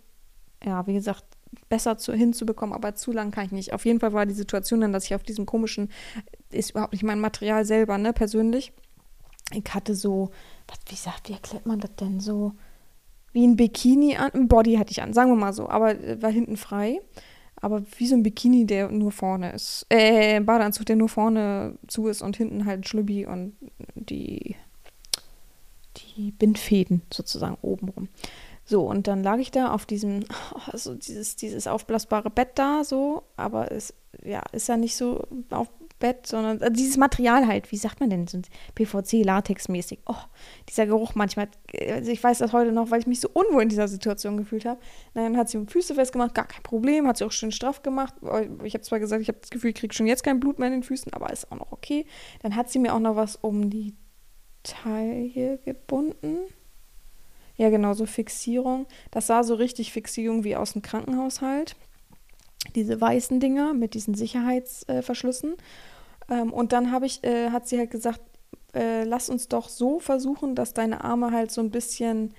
[0.64, 1.24] ja, wie gesagt,
[1.68, 3.72] besser zu, hinzubekommen, aber zu lang kann ich nicht.
[3.72, 5.90] Auf jeden Fall war die Situation dann, dass ich auf diesem komischen,
[6.50, 8.72] ist überhaupt nicht mein Material selber, ne, persönlich.
[9.52, 10.30] Ich hatte so,
[10.66, 12.52] was, wie sagt, wie erklärt man das denn so?
[13.32, 16.20] Wie ein Bikini an, ein Body hatte ich an, sagen wir mal so, aber äh,
[16.22, 17.00] war hinten frei.
[17.60, 19.84] Aber wie so ein Bikini, der nur vorne ist.
[19.88, 23.56] Äh, ein Badeanzug, der nur vorne zu ist und hinten halt ein Schlübbi und
[23.96, 24.54] die,
[25.96, 28.08] die Bindfäden sozusagen obenrum.
[28.64, 30.24] So, und dann lag ich da auf diesem,
[30.66, 35.68] also dieses, dieses aufblasbare Bett da, so, aber es, ja, ist ja nicht so auf
[35.98, 38.40] Bett, sondern also dieses Material halt, wie sagt man denn, so
[38.74, 40.00] PVC, Latex-mäßig.
[40.06, 40.14] Oh,
[40.68, 41.48] dieser Geruch manchmal,
[41.90, 44.64] also ich weiß das heute noch, weil ich mich so unwohl in dieser Situation gefühlt
[44.64, 44.80] habe.
[45.14, 48.14] Dann hat sie Füße festgemacht, gar kein Problem, hat sie auch schön straff gemacht.
[48.64, 50.68] Ich habe zwar gesagt, ich habe das Gefühl, ich kriege schon jetzt kein Blut mehr
[50.68, 52.06] in den Füßen, aber ist auch noch okay.
[52.42, 53.94] Dann hat sie mir auch noch was um die
[54.62, 56.38] Taille gebunden
[57.58, 58.86] ja, genau, so Fixierung.
[59.10, 61.74] Das sah so richtig Fixierung wie aus dem Krankenhaushalt.
[62.74, 65.54] Diese weißen Dinger mit diesen Sicherheitsverschlüssen.
[66.28, 68.20] Äh, ähm, und dann habe ich, äh, hat sie halt gesagt,
[68.74, 72.34] äh, lass uns doch so versuchen, dass deine Arme halt so ein bisschen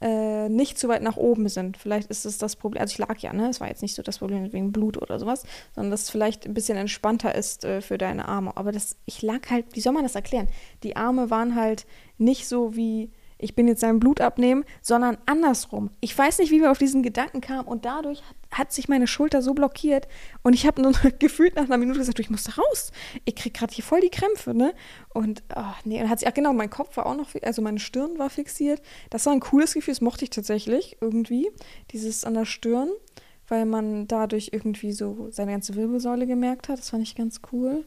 [0.00, 1.76] äh, nicht zu weit nach oben sind.
[1.76, 3.48] Vielleicht ist es das Problem, also ich lag ja, ne?
[3.48, 6.46] Es war jetzt nicht so das Problem wegen Blut oder sowas, sondern dass es vielleicht
[6.46, 8.56] ein bisschen entspannter ist äh, für deine Arme.
[8.56, 10.48] Aber das, ich lag halt, wie soll man das erklären?
[10.82, 11.86] Die Arme waren halt
[12.18, 15.90] nicht so wie ich bin jetzt sein Blut abnehmen, sondern andersrum.
[16.00, 19.06] Ich weiß nicht, wie wir auf diesen Gedanken kamen und dadurch hat, hat sich meine
[19.06, 20.06] Schulter so blockiert
[20.42, 22.92] und ich habe nur gefühlt nach einer Minute gesagt, ich muss da raus.
[23.24, 24.74] Ich kriege gerade hier voll die Krämpfe, ne?
[25.08, 27.80] Und ach nee, und hat sich, ach genau, mein Kopf war auch noch, also meine
[27.80, 28.80] Stirn war fixiert.
[29.10, 31.50] Das war ein cooles Gefühl, das mochte ich tatsächlich irgendwie,
[31.90, 32.90] dieses an der Stirn,
[33.48, 36.78] weil man dadurch irgendwie so seine ganze Wirbelsäule gemerkt hat.
[36.78, 37.84] Das fand ich ganz cool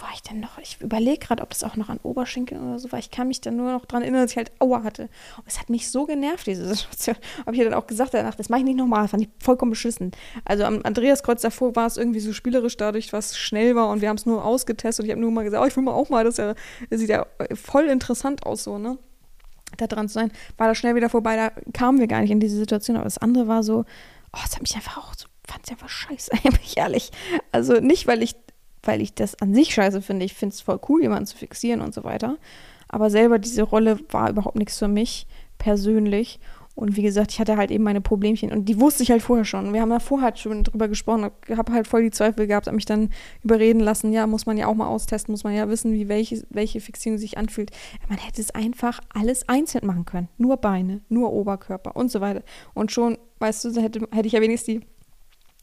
[0.00, 0.58] war ich denn noch?
[0.58, 2.98] Ich überlege gerade, ob das auch noch an Oberschenkeln oder so war.
[2.98, 5.04] Ich kann mich dann nur noch daran erinnern, dass ich halt Aua hatte.
[5.36, 7.16] Und es hat mich so genervt, diese Situation.
[7.46, 9.08] Habe ich dann auch gesagt danach, das mache ich nicht nochmal.
[9.08, 10.12] Fand ich vollkommen beschissen.
[10.44, 14.08] Also am Andreaskreuz davor war es irgendwie so spielerisch dadurch, was schnell war und wir
[14.08, 16.08] haben es nur ausgetestet und ich habe nur mal gesagt, oh, ich will mal auch
[16.08, 16.54] mal, das, ja,
[16.90, 18.98] das sieht ja voll interessant aus so, ne?
[19.76, 20.30] Da dran zu sein.
[20.56, 22.96] War da schnell wieder vorbei, da kamen wir gar nicht in diese Situation.
[22.96, 23.84] Aber das andere war so,
[24.32, 26.30] oh, es hat mich einfach auch so fand es einfach scheiße,
[26.76, 27.10] ehrlich.
[27.52, 28.34] Also nicht, weil ich,
[28.86, 30.24] weil ich das an sich scheiße finde.
[30.24, 32.36] Ich finde es voll cool, jemanden zu fixieren und so weiter.
[32.88, 35.26] Aber selber diese Rolle war überhaupt nichts für mich
[35.58, 36.38] persönlich.
[36.76, 39.44] Und wie gesagt, ich hatte halt eben meine Problemchen und die wusste ich halt vorher
[39.44, 39.72] schon.
[39.72, 42.66] Wir haben ja vorher halt schon drüber gesprochen, Ich habe halt voll die Zweifel gehabt,
[42.66, 43.10] habe mich dann
[43.44, 46.44] überreden lassen, ja, muss man ja auch mal austesten, muss man ja wissen, wie welche,
[46.50, 47.70] welche Fixierung sich anfühlt.
[48.08, 50.28] Man hätte es einfach alles einzeln machen können.
[50.36, 52.42] Nur Beine, nur Oberkörper und so weiter.
[52.74, 54.86] Und schon, weißt du, hätte, hätte ich ja wenigstens die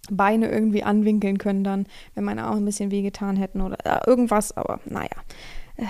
[0.09, 1.85] Beine irgendwie anwinkeln können dann,
[2.15, 5.09] wenn meine Arme ein bisschen wehgetan hätten oder äh, irgendwas, aber naja.
[5.77, 5.85] Äh,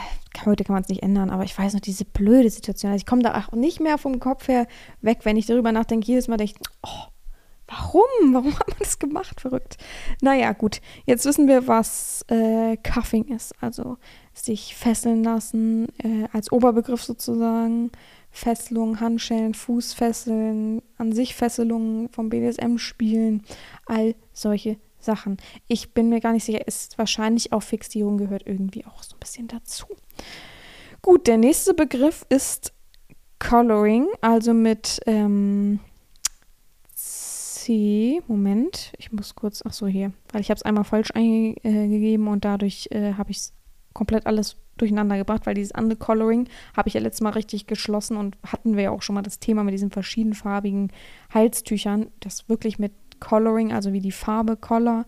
[0.45, 2.91] heute kann man es nicht ändern, aber ich weiß noch, diese blöde Situation.
[2.91, 4.67] Also ich komme da auch nicht mehr vom Kopf her
[5.02, 6.08] weg, wenn ich darüber nachdenke.
[6.08, 7.12] Jedes Mal denke ich, oh,
[7.67, 8.34] warum?
[8.34, 9.41] Warum hat man das gemacht?
[9.41, 9.78] Verrückt.
[10.21, 10.82] Naja, gut.
[11.06, 13.54] Jetzt wissen wir, was äh, Cuffing ist.
[13.62, 13.97] Also
[14.34, 17.91] sich fesseln lassen, äh, als Oberbegriff sozusagen.
[18.32, 23.44] Fesselung, Handschellen, Fußfesseln, an sich Fesselungen vom BDSM spielen,
[23.86, 25.38] all solche Sachen.
[25.67, 29.20] Ich bin mir gar nicht sicher, ist wahrscheinlich auch Fixierung gehört irgendwie auch so ein
[29.20, 29.86] bisschen dazu.
[31.02, 32.74] Gut, der nächste Begriff ist
[33.39, 35.80] Coloring, also mit ähm,
[36.94, 38.22] C.
[38.28, 42.46] Moment, ich muss kurz, ach so, hier, weil ich habe es einmal falsch eingegeben und
[42.46, 43.54] dadurch äh, habe ich es
[43.93, 48.17] komplett alles durcheinander gebracht, weil dieses andere Coloring habe ich ja letztes Mal richtig geschlossen
[48.17, 50.91] und hatten wir ja auch schon mal das Thema mit diesen verschiedenfarbigen
[51.34, 55.06] Halstüchern, das wirklich mit Coloring, also wie die Farbe Color,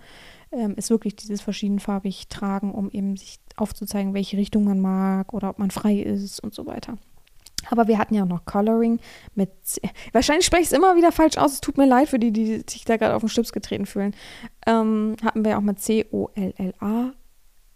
[0.52, 5.50] ähm, ist wirklich dieses verschiedenfarbig tragen, um eben sich aufzuzeigen, welche Richtung man mag oder
[5.50, 6.98] ob man frei ist und so weiter.
[7.70, 9.00] Aber wir hatten ja auch noch Coloring
[9.36, 9.50] mit.
[10.12, 11.54] Wahrscheinlich spreche ich es immer wieder falsch aus.
[11.54, 14.14] Es tut mir leid für die, die sich da gerade auf den Stips getreten fühlen.
[14.68, 15.80] Ähm, hatten wir auch mit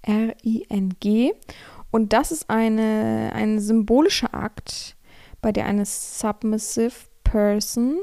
[0.08, 1.34] C-O-L-L-A-R-I-N-G.
[1.92, 4.96] Und das ist eine, ein symbolischer Akt,
[5.42, 6.94] bei der eine Submissive
[7.24, 8.00] Person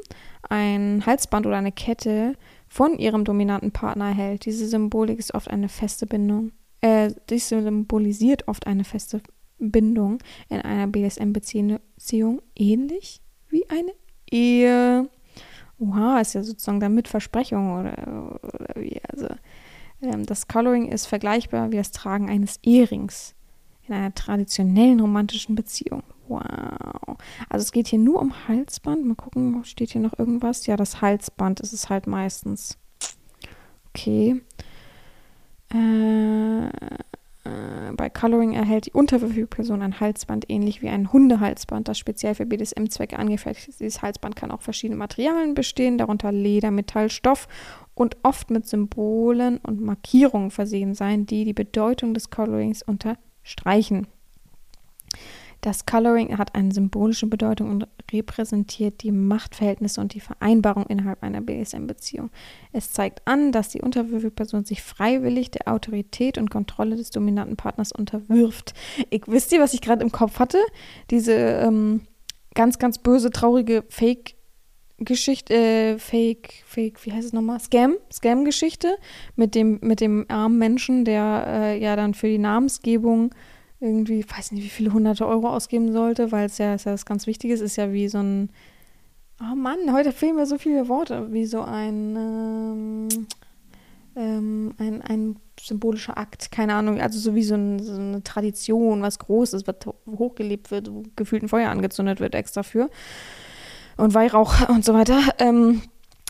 [0.51, 2.37] ein Halsband oder eine Kette
[2.69, 4.45] von ihrem dominanten Partner erhält.
[4.45, 6.53] Diese Symbolik ist oft eine feste Bindung.
[6.81, 9.23] Äh, dies symbolisiert oft eine feste
[9.59, 10.19] Bindung
[10.51, 13.93] in einer BDSM-Beziehung, ähnlich wie eine
[14.31, 15.09] Ehe.
[15.79, 19.01] Oha, ist ja sozusagen damit Versprechung oder, oder wie.
[19.09, 19.29] Also,
[20.27, 23.35] das Coloring ist vergleichbar wie das Tragen eines Ehrings
[23.87, 26.03] in einer traditionellen romantischen Beziehung.
[26.29, 27.19] Wow.
[27.49, 29.05] Also es geht hier nur um Halsband.
[29.05, 30.67] Mal gucken, steht hier noch irgendwas?
[30.67, 32.79] Ja, das Halsband ist es halt meistens.
[33.91, 34.41] Okay.
[35.73, 36.67] Äh,
[37.45, 42.35] äh, bei Coloring erhält die unterwürfige Person ein Halsband ähnlich wie ein Hundehalsband, das speziell
[42.35, 43.81] für BDSM-Zwecke angefertigt ist.
[43.81, 47.49] Dieses Halsband kann auch verschiedene Materialien bestehen, darunter Leder, Metall, Stoff
[47.95, 54.07] und oft mit Symbolen und Markierungen versehen sein, die die Bedeutung des Colorings unterstreichen.
[55.65, 61.41] Das Coloring hat eine symbolische Bedeutung und repräsentiert die Machtverhältnisse und die Vereinbarung innerhalb einer
[61.41, 62.29] BSM-Beziehung.
[62.73, 67.57] Es zeigt an, dass die unterwürfige Person sich freiwillig der Autorität und Kontrolle des dominanten
[67.57, 68.75] Partners unterwirft.
[69.09, 70.59] Ich, wisst ihr, was ich gerade im Kopf hatte?
[71.11, 72.03] Diese ähm,
[72.55, 74.35] ganz, ganz böse, traurige Fake-
[74.99, 77.59] Geschichte, äh, Fake, Fake, wie heißt es nochmal?
[77.61, 78.97] Scam, Scam-Geschichte
[79.35, 83.35] mit dem, mit dem armen Menschen, der äh, ja dann für die Namensgebung
[83.81, 87.07] irgendwie, weiß nicht, wie viele hunderte Euro ausgeben sollte, weil es ja, ist ja das
[87.07, 88.51] ganz Wichtige ist, ist ja wie so ein,
[89.41, 93.27] oh Mann, heute fehlen mir so viele Worte, wie so ein, ähm,
[94.17, 99.03] ähm, ein, ein symbolischer Akt, keine Ahnung, also so wie so, ein, so eine Tradition,
[99.03, 99.77] was Großes, was
[100.07, 102.91] hochgelebt wird, wo gefühlt ein Feuer angezündet wird extra für
[103.97, 105.83] und Weihrauch und so weiter, ähm,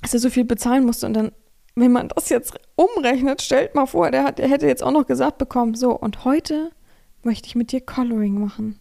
[0.02, 1.32] dass er so viel bezahlen musste und dann
[1.76, 5.06] wenn man das jetzt umrechnet, stellt mal vor, der, hat, der hätte jetzt auch noch
[5.06, 6.70] gesagt bekommen, so, und heute
[7.22, 8.78] möchte ich mit dir Coloring machen.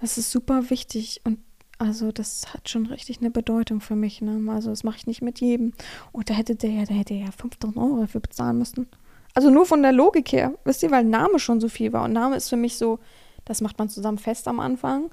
[0.00, 1.38] Das ist super wichtig und
[1.78, 4.20] also das hat schon richtig eine Bedeutung für mich.
[4.20, 4.40] Ne?
[4.52, 5.72] Also das mache ich nicht mit jedem.
[6.12, 8.86] Und da hätte der ja, da hätte ja 5000 Euro dafür bezahlen müssen.
[9.34, 12.04] Also nur von der Logik her, wisst ihr, weil Name schon so viel war.
[12.04, 13.00] Und Name ist für mich so,
[13.44, 15.10] das macht man zusammen fest am Anfang.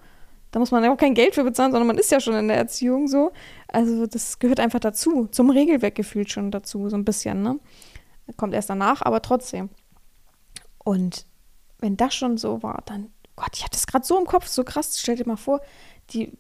[0.51, 2.47] Da muss man ja auch kein Geld für bezahlen, sondern man ist ja schon in
[2.49, 3.31] der Erziehung so.
[3.67, 7.59] Also das gehört einfach dazu, zum Regelwerk gefühlt schon dazu, so ein bisschen, ne?
[8.37, 9.69] Kommt erst danach, aber trotzdem.
[10.83, 11.25] Und
[11.79, 14.63] wenn das schon so war, dann, Gott, ich hatte es gerade so im Kopf, so
[14.63, 14.99] krass.
[14.99, 15.61] Stell dir mal vor,
[16.11, 16.37] die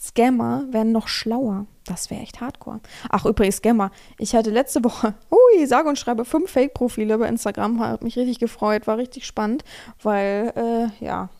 [0.00, 1.66] Scammer werden noch schlauer.
[1.86, 2.80] Das wäre echt hardcore.
[3.08, 3.90] Ach, übrigens, Scammer.
[4.18, 7.80] Ich hatte letzte Woche, hui, sage und schreibe fünf Fake-Profile bei Instagram.
[7.80, 9.64] Hat mich richtig gefreut, war richtig spannend,
[10.02, 11.30] weil, äh, ja,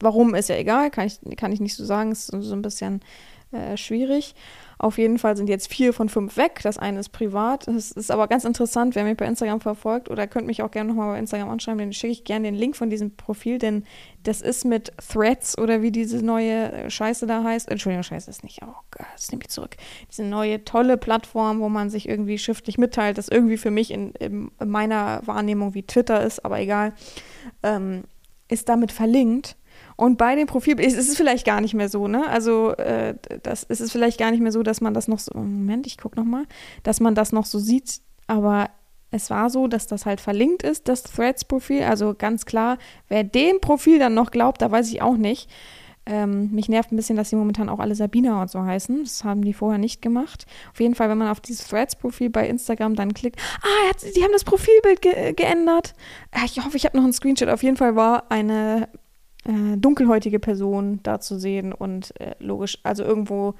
[0.00, 3.00] warum ist ja egal, kann ich, kann ich nicht so sagen, ist so ein bisschen
[3.52, 4.34] äh, schwierig.
[4.78, 6.60] Auf jeden Fall sind jetzt vier von fünf weg.
[6.62, 7.68] Das eine ist privat.
[7.68, 10.88] Das ist aber ganz interessant, wer mich bei Instagram verfolgt oder könnt mich auch gerne
[10.88, 13.84] nochmal bei Instagram anschreiben, dann schicke ich gerne den Link von diesem Profil, denn
[14.22, 17.68] das ist mit Threads oder wie diese neue Scheiße da heißt.
[17.68, 18.60] Entschuldigung, Scheiße ist nicht.
[18.62, 19.76] Oh Gott, das nehme ich zurück.
[20.10, 24.12] Diese neue tolle Plattform, wo man sich irgendwie schriftlich mitteilt, das irgendwie für mich in,
[24.12, 26.94] in meiner Wahrnehmung wie Twitter ist, aber egal,
[27.62, 28.04] ähm,
[28.52, 29.56] ist damit verlinkt.
[29.96, 32.26] Und bei dem Profil ist es vielleicht gar nicht mehr so, ne?
[32.28, 35.32] Also äh, das ist es vielleicht gar nicht mehr so, dass man das noch so,
[35.34, 36.44] Moment, ich gucke nochmal,
[36.82, 38.70] dass man das noch so sieht, aber
[39.10, 41.82] es war so, dass das halt verlinkt ist, das Threads-Profil.
[41.82, 45.50] Also ganz klar, wer dem Profil dann noch glaubt, da weiß ich auch nicht.
[46.04, 49.04] Ähm, mich nervt ein bisschen, dass sie momentan auch alle Sabina und so heißen.
[49.04, 50.46] Das haben die vorher nicht gemacht.
[50.72, 54.32] Auf jeden Fall, wenn man auf dieses Threads-Profil bei Instagram dann klickt, ah, die haben
[54.32, 55.94] das Profilbild ge geändert.
[56.32, 57.48] Äh, ich hoffe, ich habe noch einen Screenshot.
[57.48, 58.88] Auf jeden Fall war eine
[59.44, 63.54] äh, dunkelhäutige Person da zu sehen und äh, logisch, also irgendwo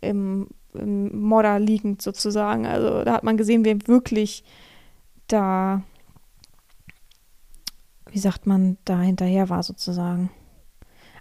[0.00, 2.66] im, im Modder liegend sozusagen.
[2.66, 4.44] Also da hat man gesehen, wer wirklich
[5.28, 5.82] da,
[8.10, 10.30] wie sagt man, da hinterher war sozusagen.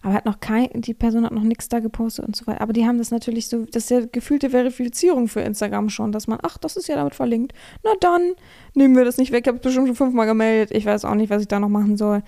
[0.02, 2.62] Aber hat noch kein, die Person hat noch nichts da gepostet und so weiter.
[2.62, 6.28] Aber die haben das natürlich so, das ist ja gefühlte Verifizierung für Instagram schon, dass
[6.28, 7.54] man, ach, das ist ja damit verlinkt.
[7.84, 8.34] Na dann
[8.74, 9.44] nehmen wir das nicht weg.
[9.46, 10.76] Ich habe es bestimmt schon fünfmal gemeldet.
[10.76, 12.24] Ich weiß auch nicht, was ich da noch machen soll.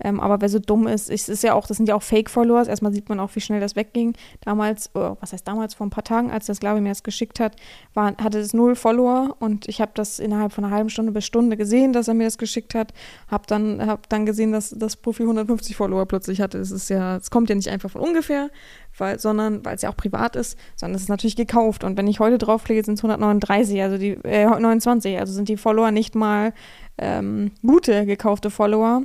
[0.00, 2.68] Ähm, aber wer so dumm ist, es ist ja auch, das sind ja auch Fake-Followers.
[2.68, 4.14] Erstmal sieht man auch, wie schnell das wegging.
[4.42, 7.02] Damals, oh, was heißt damals, vor ein paar Tagen, als das glaube ich mir das
[7.02, 7.56] geschickt hat,
[7.94, 11.24] war, hatte es null Follower und ich habe das innerhalb von einer halben Stunde bis
[11.24, 12.92] Stunde gesehen, dass er mir das geschickt hat.
[13.28, 16.58] Habe dann, hab dann gesehen, dass das Profil 150 Follower plötzlich hatte.
[16.58, 18.50] Es ist ja, es kommt ja nicht einfach von ungefähr,
[18.96, 21.84] weil, sondern weil es ja auch privat ist, sondern es ist natürlich gekauft.
[21.84, 25.56] Und wenn ich heute draufklicke, sind es 139, also die äh, 29, also sind die
[25.56, 26.52] Follower nicht mal
[26.98, 29.02] ähm, gute gekaufte Follower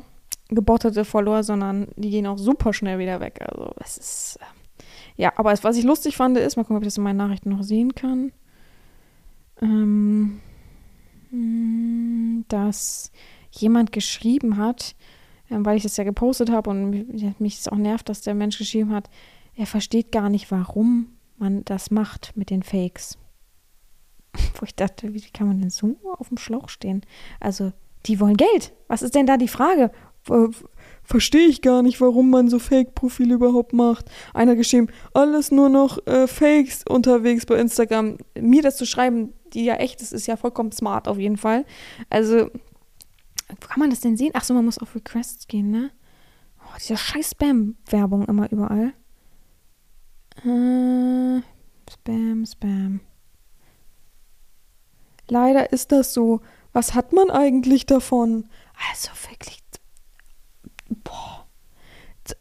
[0.50, 3.40] gebottete Follower, sondern die gehen auch super schnell wieder weg.
[3.42, 4.40] Also es ist.
[4.42, 4.46] Äh,
[5.16, 7.50] ja, aber was ich lustig fand, ist, mal gucken, ob ich das in meinen Nachrichten
[7.50, 8.32] noch sehen kann,
[9.62, 10.40] ähm,
[11.30, 13.12] hm, dass
[13.52, 14.96] jemand geschrieben hat,
[15.60, 18.92] weil ich das ja gepostet habe und mich es auch nervt, dass der Mensch geschrieben
[18.92, 19.10] hat,
[19.56, 23.18] er versteht gar nicht, warum man das macht mit den Fakes.
[24.56, 27.02] Wo ich dachte, wie kann man denn so auf dem Schlauch stehen?
[27.40, 27.72] Also,
[28.06, 28.74] die wollen Geld.
[28.88, 29.92] Was ist denn da die Frage?
[31.04, 34.06] verstehe ich gar nicht, warum man so Fake-Profile überhaupt macht.
[34.34, 38.18] Einer geschrieben, alles nur noch äh, Fakes unterwegs bei Instagram.
[38.40, 41.66] Mir das zu schreiben, die ja echt ist, ist ja vollkommen smart auf jeden Fall.
[42.10, 42.50] Also,
[43.60, 44.32] wo kann man das denn sehen?
[44.34, 45.92] Ach so, man muss auf Requests gehen, ne?
[46.60, 48.94] Oh, diese scheiß Spam-Werbung immer überall.
[50.44, 51.42] Äh,
[51.92, 53.02] Spam, Spam.
[55.28, 56.42] Leider ist das so.
[56.74, 58.50] Was hat man eigentlich davon?
[58.90, 59.64] Also wirklich
[61.04, 61.48] boah,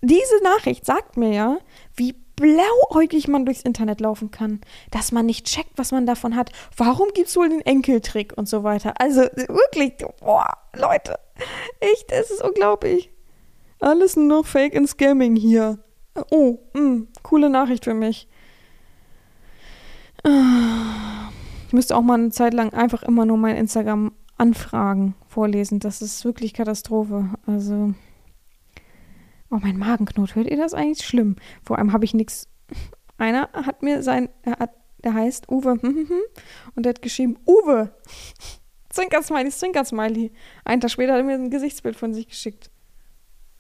[0.01, 1.59] diese Nachricht sagt mir ja,
[1.94, 6.51] wie blauäugig man durchs Internet laufen kann, dass man nicht checkt, was man davon hat.
[6.77, 8.95] Warum gibt es wohl den Enkeltrick und so weiter?
[8.99, 11.18] Also wirklich, boah, Leute,
[11.81, 13.11] echt, es ist unglaublich.
[13.81, 15.79] Alles nur noch Fake and Scamming hier.
[16.31, 18.29] Oh, mh, hm, coole Nachricht für mich.
[20.25, 25.81] Ich müsste auch mal eine Zeit lang einfach immer nur mein Instagram-Anfragen vorlesen.
[25.81, 27.31] Das ist wirklich Katastrophe.
[27.47, 27.95] Also.
[29.53, 31.37] Oh, mein Magenknot, hört ihr das eigentlich schlimm?
[31.62, 32.49] Vor allem habe ich nichts.
[33.19, 34.71] Einer hat mir sein, hat,
[35.05, 35.73] der heißt Uwe,
[36.75, 37.95] und der hat geschrieben, Uwe!
[38.88, 40.33] Zwinker-Smiley, Zwinker-Smiley.
[40.65, 42.71] Einen Tag später hat er mir ein Gesichtsbild von sich geschickt.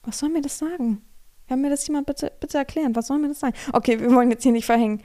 [0.02, 1.02] Was soll mir das sagen?
[1.46, 2.96] Kann mir das jemand bitte, bitte erklären?
[2.96, 3.54] Was soll mir das sagen?
[3.74, 5.02] Okay, wir wollen jetzt hier nicht verhängen,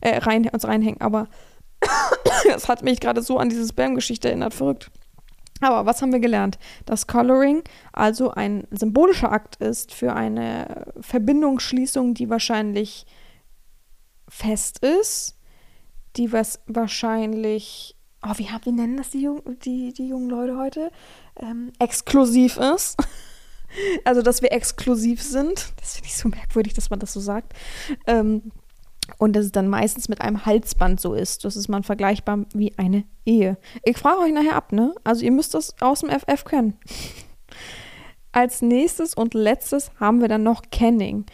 [0.00, 1.28] äh, rein, uns reinhängen, aber
[2.48, 4.54] das hat mich gerade so an diese Spam-Geschichte erinnert.
[4.54, 4.90] Verrückt.
[5.60, 6.58] Aber was haben wir gelernt?
[6.84, 13.06] Dass Coloring also ein symbolischer Akt ist für eine Verbindungsschließung, die wahrscheinlich
[14.28, 15.38] fest ist,
[16.16, 20.90] die was wahrscheinlich, oh, wie, wie nennen das die, Jung, die, die jungen Leute heute?
[21.36, 22.96] Ähm, exklusiv ist.
[24.04, 25.72] also, dass wir exklusiv sind.
[25.80, 27.52] Das finde ich so merkwürdig, dass man das so sagt.
[28.06, 28.52] Ähm,
[29.18, 31.44] und dass es dann meistens mit einem Halsband so ist.
[31.44, 33.56] Das ist man vergleichbar wie eine Ehe.
[33.84, 34.94] Ich frage euch nachher ab, ne?
[35.04, 36.74] Also ihr müsst das aus dem FF können.
[38.32, 41.24] Als nächstes und letztes haben wir dann noch Kenning.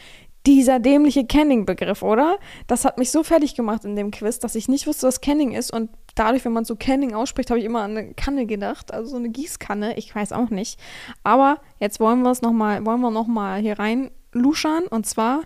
[0.47, 2.39] Dieser dämliche Kenning-Begriff, oder?
[2.67, 5.53] Das hat mich so fertig gemacht in dem Quiz, dass ich nicht wusste, was Kenning
[5.53, 5.73] ist.
[5.73, 8.93] Und dadurch, wenn man so Kenning ausspricht, habe ich immer an eine Kanne gedacht.
[8.93, 9.97] Also so eine Gießkanne.
[9.99, 10.79] Ich weiß auch nicht.
[11.23, 14.85] Aber jetzt wollen wir es noch mal, wollen wir noch mal hier rein luschern.
[14.89, 15.43] Und zwar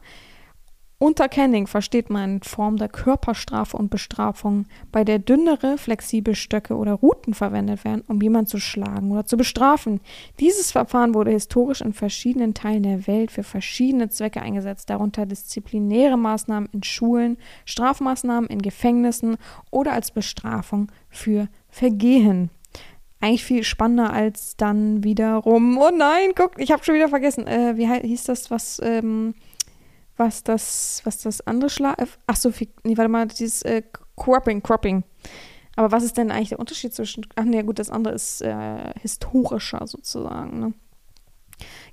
[0.99, 6.94] Unter Canning versteht man Form der Körperstrafe und Bestrafung, bei der dünnere, flexible Stöcke oder
[6.94, 10.01] Ruten verwendet werden, um jemanden zu schlagen oder zu bestrafen.
[10.40, 16.17] Dieses Verfahren wurde historisch in verschiedenen Teilen der Welt für verschiedene Zwecke eingesetzt, darunter disziplinäre
[16.17, 17.37] Maßnahmen in Schulen,
[17.67, 19.37] Strafmaßnahmen in Gefängnissen
[19.71, 22.49] oder als Bestrafung für Vergehen.
[23.21, 25.77] Eigentlich viel spannender als dann wiederum.
[25.77, 27.47] Oh nein, guck, ich habe schon wieder vergessen.
[27.47, 29.35] Äh, wie hieß das, was ähm,
[30.17, 32.00] was das, was das andere Schlag.
[32.00, 32.52] Äh, ach so,
[32.85, 33.83] nee, warte mal, dieses äh,
[34.17, 35.04] Cropping, Cropping.
[35.77, 37.27] Aber was ist denn eigentlich der Unterschied zwischen.
[37.37, 40.75] Ach nee, gut, das andere ist äh, historischer sozusagen, ne?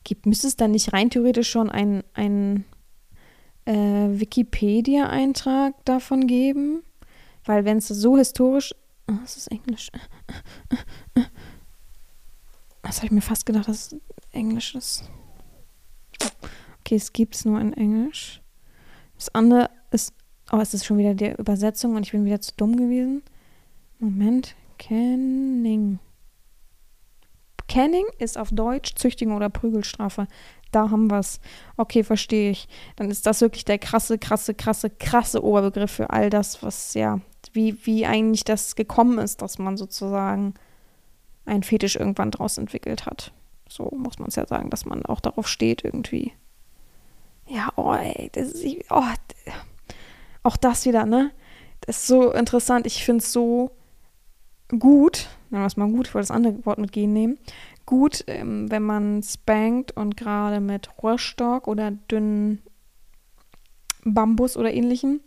[0.03, 2.65] Gibt, müsste es dann nicht rein theoretisch schon ein, ein
[3.65, 6.84] äh, Wikipedia-Eintrag davon geben?
[7.45, 8.74] Weil wenn es so historisch.
[9.09, 9.89] Oh, das ist Englisch.
[12.86, 14.01] Das habe ich mir fast gedacht, dass es
[14.34, 15.09] Englisch ist.
[16.86, 18.41] Okay, es gibt es nur in Englisch.
[19.15, 20.13] Das andere ist,
[20.51, 23.23] oh, es ist schon wieder die Übersetzung und ich bin wieder zu dumm gewesen.
[23.99, 25.99] Moment, Canning.
[27.69, 30.27] Canning ist auf Deutsch Züchtigung oder Prügelstrafe.
[30.71, 31.39] Da haben wir es.
[31.77, 32.67] Okay, verstehe ich.
[32.97, 37.21] Dann ist das wirklich der krasse, krasse, krasse, krasse Oberbegriff für all das, was ja,
[37.53, 40.53] wie, wie eigentlich das gekommen ist, dass man sozusagen
[41.45, 43.31] einen Fetisch irgendwann draus entwickelt hat.
[43.69, 46.34] So muss man es ja sagen, dass man auch darauf steht irgendwie.
[47.48, 49.04] Ja, oh, ey, das ist, oh,
[50.44, 51.32] auch das wieder, ne?
[51.82, 52.86] Das ist so interessant.
[52.88, 53.72] Ich finde es so
[54.80, 57.38] gut, na, was mal gut, ich wollte das andere Wort mit gehen nehmen.
[57.86, 62.62] Gut, ähm, wenn man spankt und gerade mit Rohrstock oder dünnen
[64.06, 65.22] Bambus oder ähnlichem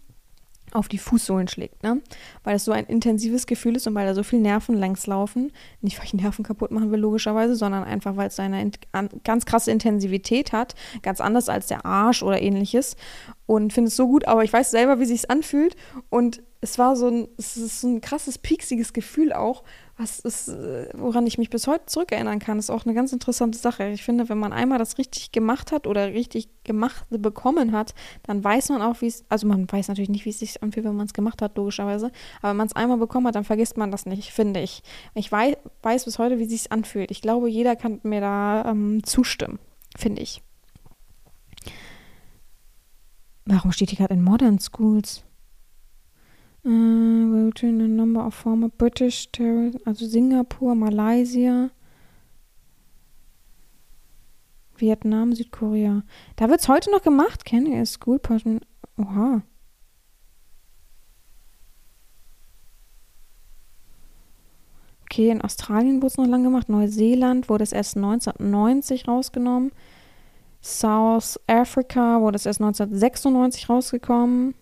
[0.77, 2.01] auf die Fußsohlen schlägt, ne?
[2.45, 5.53] Weil es so ein intensives Gefühl ist und weil da so viele Nerven längs laufen.
[5.81, 8.71] Nicht, weil ich Nerven kaputt machen will, logischerweise, sondern einfach, weil es eine
[9.25, 10.75] ganz krasse Intensivität hat.
[11.03, 12.97] Ganz anders als der Arsch oder ähnliches.
[13.47, 15.77] Und finde es so gut, aber ich weiß selber, wie sich anfühlt.
[16.11, 19.63] Und es war so ein, es ist so ein krasses, pieksiges Gefühl auch,
[19.99, 23.59] was ist, äh, woran ich mich bis heute zurückerinnern kann, ist auch eine ganz interessante
[23.59, 23.89] Sache.
[23.89, 27.95] Ich finde, wenn man einmal das richtig gemacht hat oder richtig gemacht bekommen hat,
[28.25, 30.85] dann weiß man auch, wie es, also man weiß natürlich nicht, wie es sich anfühlt,
[30.85, 33.79] wenn man es gemacht hat, logischerweise, aber wenn man es einmal bekommen hat, dann vergisst
[33.79, 34.83] man das nicht, finde ich.
[35.15, 37.11] Ich weiß, weiß bis heute, wie es sich anfühlt.
[37.11, 39.59] Ich glaube, jeder kann mir da ähm, zustimmen,
[39.97, 40.43] finde ich.
[43.47, 45.23] Warum steht hier gerade in Modern Schools?
[46.67, 51.71] Uh, will return a number of former British terrorists, also Singapur, Malaysia,
[54.77, 56.03] Vietnam, Südkorea.
[56.35, 58.63] Da wird es heute noch gemacht, kenne ich School Person.
[58.99, 59.43] Oha.
[65.05, 66.69] Okay, in Australien wurde es noch lange gemacht.
[66.69, 69.71] Neuseeland wurde es erst 1990 rausgenommen.
[70.61, 74.57] South Africa wurde es erst 1996 rausgekommen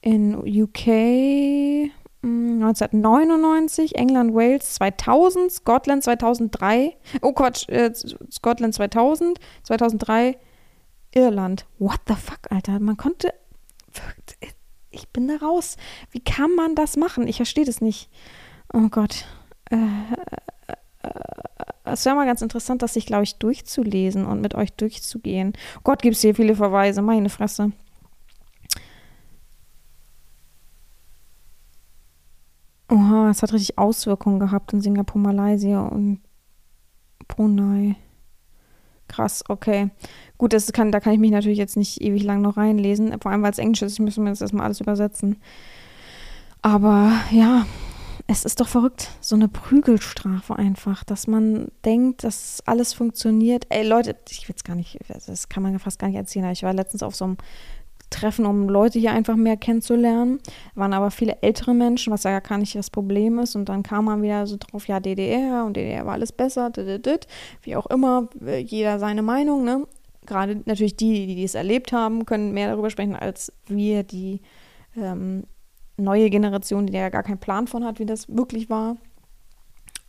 [0.00, 1.90] in UK
[2.22, 7.92] 1999, hm, England, Wales 2000, Scotland 2003, oh Quatsch, äh,
[8.30, 10.36] Scotland 2000, 2003
[11.12, 11.66] Irland.
[11.78, 12.80] What the fuck, Alter?
[12.80, 13.32] Man konnte,
[14.90, 15.76] ich bin da raus.
[16.10, 17.28] Wie kann man das machen?
[17.28, 18.10] Ich verstehe das nicht.
[18.72, 19.24] Oh Gott.
[19.70, 19.76] Äh,
[21.02, 21.10] äh,
[21.84, 25.54] es wäre mal ganz interessant, das sich, glaube ich, durchzulesen und mit euch durchzugehen.
[25.78, 27.72] Oh Gott, gibt es hier viele Verweise, meine Fresse.
[33.28, 36.20] Oha, es hat richtig Auswirkungen gehabt in Singapur, Malaysia und
[37.28, 37.96] Brunei.
[39.06, 39.90] Krass, okay.
[40.38, 43.30] Gut, das kann, da kann ich mich natürlich jetzt nicht ewig lang noch reinlesen, vor
[43.30, 43.94] allem weil es Englisch ist.
[43.94, 45.36] Ich müsste mir das erstmal alles übersetzen.
[46.62, 47.66] Aber ja,
[48.26, 53.66] es ist doch verrückt, so eine Prügelstrafe einfach, dass man denkt, dass alles funktioniert.
[53.68, 56.50] Ey, Leute, ich will es gar nicht, das kann man ja fast gar nicht erzählen.
[56.50, 57.36] Ich war letztens auf so einem
[58.10, 60.38] Treffen, um Leute hier einfach mehr kennenzulernen.
[60.74, 63.54] Waren aber viele ältere Menschen, was ja gar nicht das Problem ist.
[63.56, 66.70] Und dann kam man wieder so drauf, ja, DDR und DDR war alles besser,
[67.62, 69.86] wie auch immer, jeder seine Meinung, ne?
[70.26, 74.42] Gerade natürlich die, die es erlebt haben, können mehr darüber sprechen als wir, die
[74.94, 75.44] ähm,
[75.96, 78.96] neue Generation, die ja gar keinen Plan von hat, wie das wirklich war.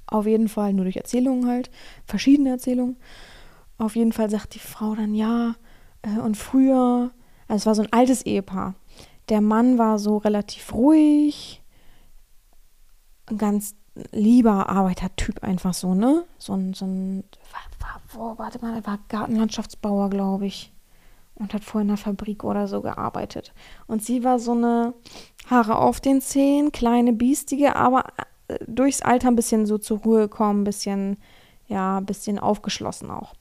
[0.07, 1.69] Auf jeden Fall nur durch Erzählungen halt,
[2.05, 2.97] verschiedene Erzählungen.
[3.77, 5.55] Auf jeden Fall sagt die Frau dann ja,
[6.01, 7.11] äh, und früher
[7.49, 8.75] also es war so ein altes Ehepaar.
[9.27, 11.61] Der Mann war so relativ ruhig,
[13.25, 13.75] ein ganz
[14.11, 16.25] lieber Arbeitertyp einfach so, ne?
[16.37, 17.23] So ein, so ein,
[18.13, 20.71] war, warte mal, er war Gartenlandschaftsbauer, glaube ich.
[21.35, 23.53] Und hat vorher in einer Fabrik oder so gearbeitet.
[23.87, 24.93] Und sie war so eine
[25.49, 28.05] Haare auf den Zehen, kleine Biestige, aber
[28.47, 31.17] äh, durchs Alter ein bisschen so zur Ruhe gekommen, ein bisschen,
[31.67, 33.33] ja, ein bisschen aufgeschlossen auch.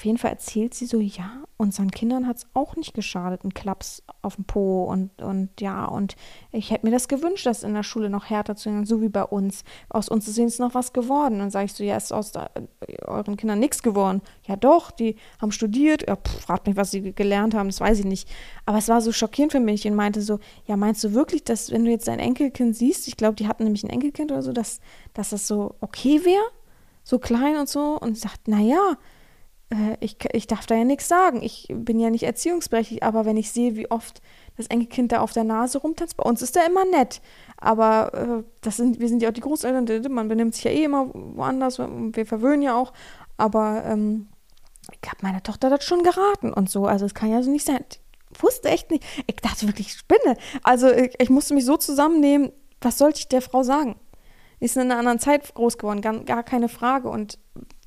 [0.00, 3.52] Auf jeden Fall erzählt sie so, ja, unseren Kindern hat es auch nicht geschadet, ein
[3.52, 6.16] Klaps auf dem Po und, und ja, und
[6.52, 9.10] ich hätte mir das gewünscht, dass in der Schule noch härter zu sein, so wie
[9.10, 9.62] bei uns.
[9.90, 11.34] Aus uns ist jetzt noch was geworden.
[11.34, 12.48] Und dann sage ich so, ja, ist aus da,
[13.04, 14.22] euren Kindern nichts geworden.
[14.46, 17.98] Ja doch, die haben studiert, ja, pff, fragt mich, was sie gelernt haben, das weiß
[17.98, 18.26] ich nicht.
[18.64, 21.70] Aber es war so schockierend für mich und meinte so, ja, meinst du wirklich, dass
[21.72, 24.52] wenn du jetzt dein Enkelkind siehst, ich glaube, die hatten nämlich ein Enkelkind oder so,
[24.52, 24.80] dass,
[25.12, 26.44] dass das so okay wäre?
[27.02, 27.98] So klein und so.
[28.00, 28.96] Und sagt, naja,
[29.70, 31.42] äh, ich, ich darf da ja nichts sagen.
[31.42, 34.20] Ich bin ja nicht erziehungsberechtigt, aber wenn ich sehe, wie oft
[34.56, 37.22] das Enkelkind da auf der Nase rumtanzt, bei uns ist der immer nett.
[37.56, 40.84] Aber äh, das sind, wir sind ja auch die Großeltern, man benimmt sich ja eh
[40.84, 42.92] immer woanders, wir verwöhnen ja auch.
[43.36, 44.28] Aber ähm,
[45.00, 46.86] ich habe meiner Tochter das schon geraten und so.
[46.86, 47.84] Also es kann ja so nicht sein.
[48.32, 49.04] Ich wusste echt nicht.
[49.26, 50.36] Ich dachte wirklich, ich spinne.
[50.62, 53.96] Also ich, ich musste mich so zusammennehmen, was sollte ich der Frau sagen?
[54.60, 57.08] Die ist in einer anderen Zeit groß geworden, gar, gar keine Frage.
[57.08, 57.38] Und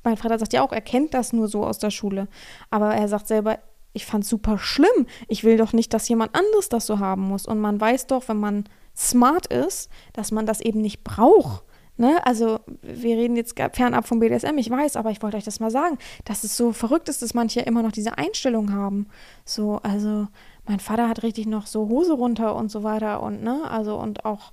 [0.04, 2.28] mein Vater sagt ja auch, er kennt das nur so aus der Schule.
[2.70, 3.58] Aber er sagt selber,
[3.92, 5.06] ich fand es super schlimm.
[5.28, 7.46] Ich will doch nicht, dass jemand anderes das so haben muss.
[7.46, 8.64] Und man weiß doch, wenn man
[8.96, 11.62] smart ist, dass man das eben nicht braucht.
[11.96, 12.18] Ne?
[12.26, 15.70] Also, wir reden jetzt fernab vom BDSM, ich weiß, aber ich wollte euch das mal
[15.70, 19.06] sagen, dass es so verrückt ist, dass manche immer noch diese Einstellung haben.
[19.44, 20.26] So, also,
[20.66, 24.24] mein Vater hat richtig noch so Hose runter und so weiter und, ne, also, und
[24.24, 24.52] auch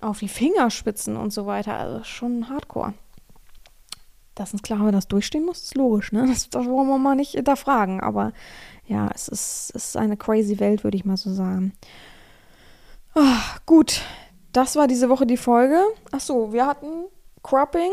[0.00, 1.76] auf die Fingerspitzen und so weiter.
[1.76, 2.94] Also, schon hardcore
[4.34, 6.26] dass uns klar, wenn das durchstehen muss, ist logisch, ne?
[6.28, 8.00] Das, das wollen wir mal nicht hinterfragen.
[8.00, 8.32] Aber
[8.86, 11.72] ja, es ist, es ist eine crazy Welt, würde ich mal so sagen.
[13.14, 13.20] Oh,
[13.66, 14.02] gut,
[14.52, 15.82] das war diese Woche die Folge.
[16.10, 17.06] Ach so, wir hatten
[17.42, 17.92] Cropping,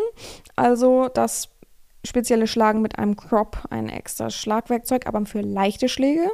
[0.56, 1.50] also das
[2.06, 6.30] spezielle Schlagen mit einem Crop, ein extra Schlagwerkzeug, aber für leichte Schläge.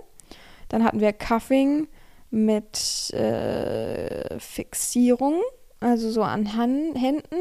[0.70, 1.88] Dann hatten wir Cuffing
[2.30, 5.42] mit äh, Fixierung,
[5.86, 7.38] also so an Han Händen.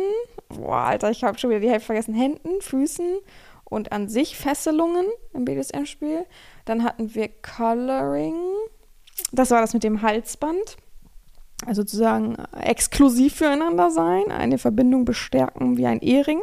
[0.48, 2.14] Boah, Alter, ich habe schon wieder die Hälfte vergessen.
[2.14, 3.18] Händen, Füßen
[3.64, 6.26] und an sich Fesselungen im BDSM-Spiel.
[6.66, 8.36] Dann hatten wir Coloring.
[9.32, 10.76] Das war das mit dem Halsband.
[11.64, 14.30] Also sozusagen exklusiv füreinander sein.
[14.30, 16.42] Eine Verbindung bestärken wie ein Ehering.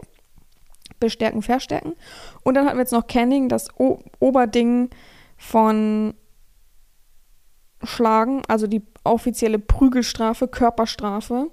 [1.00, 1.94] Bestärken, verstärken.
[2.44, 4.90] Und dann hatten wir jetzt noch Canning, das o Oberding
[5.38, 6.16] von
[7.84, 11.50] Schlagen, also die offizielle Prügelstrafe, Körperstrafe,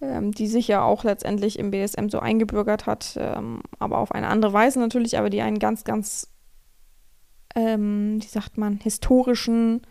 [0.00, 4.28] ähm, die sich ja auch letztendlich im BSM so eingebürgert hat, ähm, aber auf eine
[4.28, 6.30] andere Weise natürlich, aber die einen ganz, ganz,
[7.54, 9.82] ähm, wie sagt man, historischen,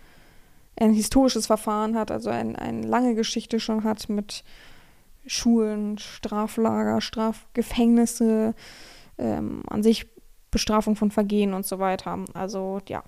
[0.80, 4.44] ein historisches Verfahren hat, also ein, eine lange Geschichte schon hat mit
[5.26, 8.54] Schulen, Straflager, Strafgefängnisse,
[9.18, 10.08] ähm, an sich
[10.52, 12.20] Bestrafung von Vergehen und so weiter.
[12.34, 13.04] Also ja,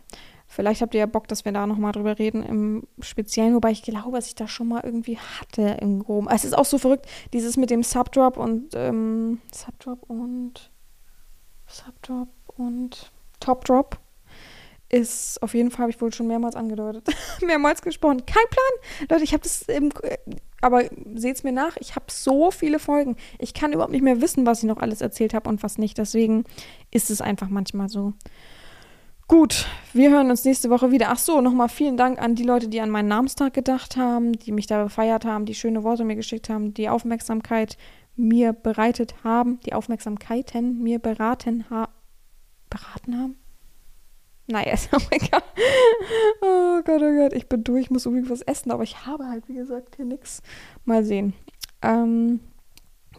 [0.48, 3.84] Vielleicht habt ihr ja Bock, dass wir da nochmal drüber reden im Speziellen, wobei ich
[3.84, 6.28] glaube, dass ich das schon mal irgendwie hatte im Groben.
[6.30, 10.72] Es ist auch so verrückt, dieses mit dem Subdrop und ähm, Subdrop und
[11.68, 14.00] Subdrop und Topdrop
[14.90, 17.10] ist auf jeden Fall, habe ich wohl schon mehrmals angedeutet,
[17.46, 18.26] mehrmals gesprochen.
[18.26, 19.08] Kein Plan.
[19.10, 19.92] Leute, ich habe das im,
[20.62, 20.84] aber
[21.16, 23.18] seht's mir nach, ich habe so viele Folgen.
[23.38, 25.98] Ich kann überhaupt nicht mehr wissen, was ich noch alles erzählt habe und was nicht.
[25.98, 26.46] Deswegen
[26.90, 28.14] ist es einfach manchmal so.
[29.30, 31.08] Gut, wir hören uns nächste Woche wieder.
[31.10, 34.54] Ach so, nochmal vielen Dank an die Leute, die an meinen Namenstag gedacht haben, die
[34.54, 37.78] mich da gefeiert haben, die schöne Worte mir geschickt haben, die Aufmerksamkeit
[38.16, 41.90] mir bereitet haben, die Aufmerksamkeiten mir beraten, ha
[42.70, 43.36] beraten haben.
[44.48, 45.44] Naja, ist auch egal.
[46.42, 49.28] Oh Gott, oh Gott, ich bin durch, ich muss unbedingt was essen, aber ich habe
[49.28, 50.42] halt, wie gesagt, hier nichts.
[50.86, 51.34] Mal sehen.
[51.82, 52.40] Ähm,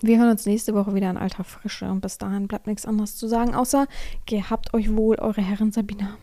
[0.03, 3.17] wir hören uns nächste Woche wieder in alter Frische und bis dahin bleibt nichts anderes
[3.17, 3.87] zu sagen, außer
[4.27, 6.17] gehabt euch wohl, eure Herren Sabina.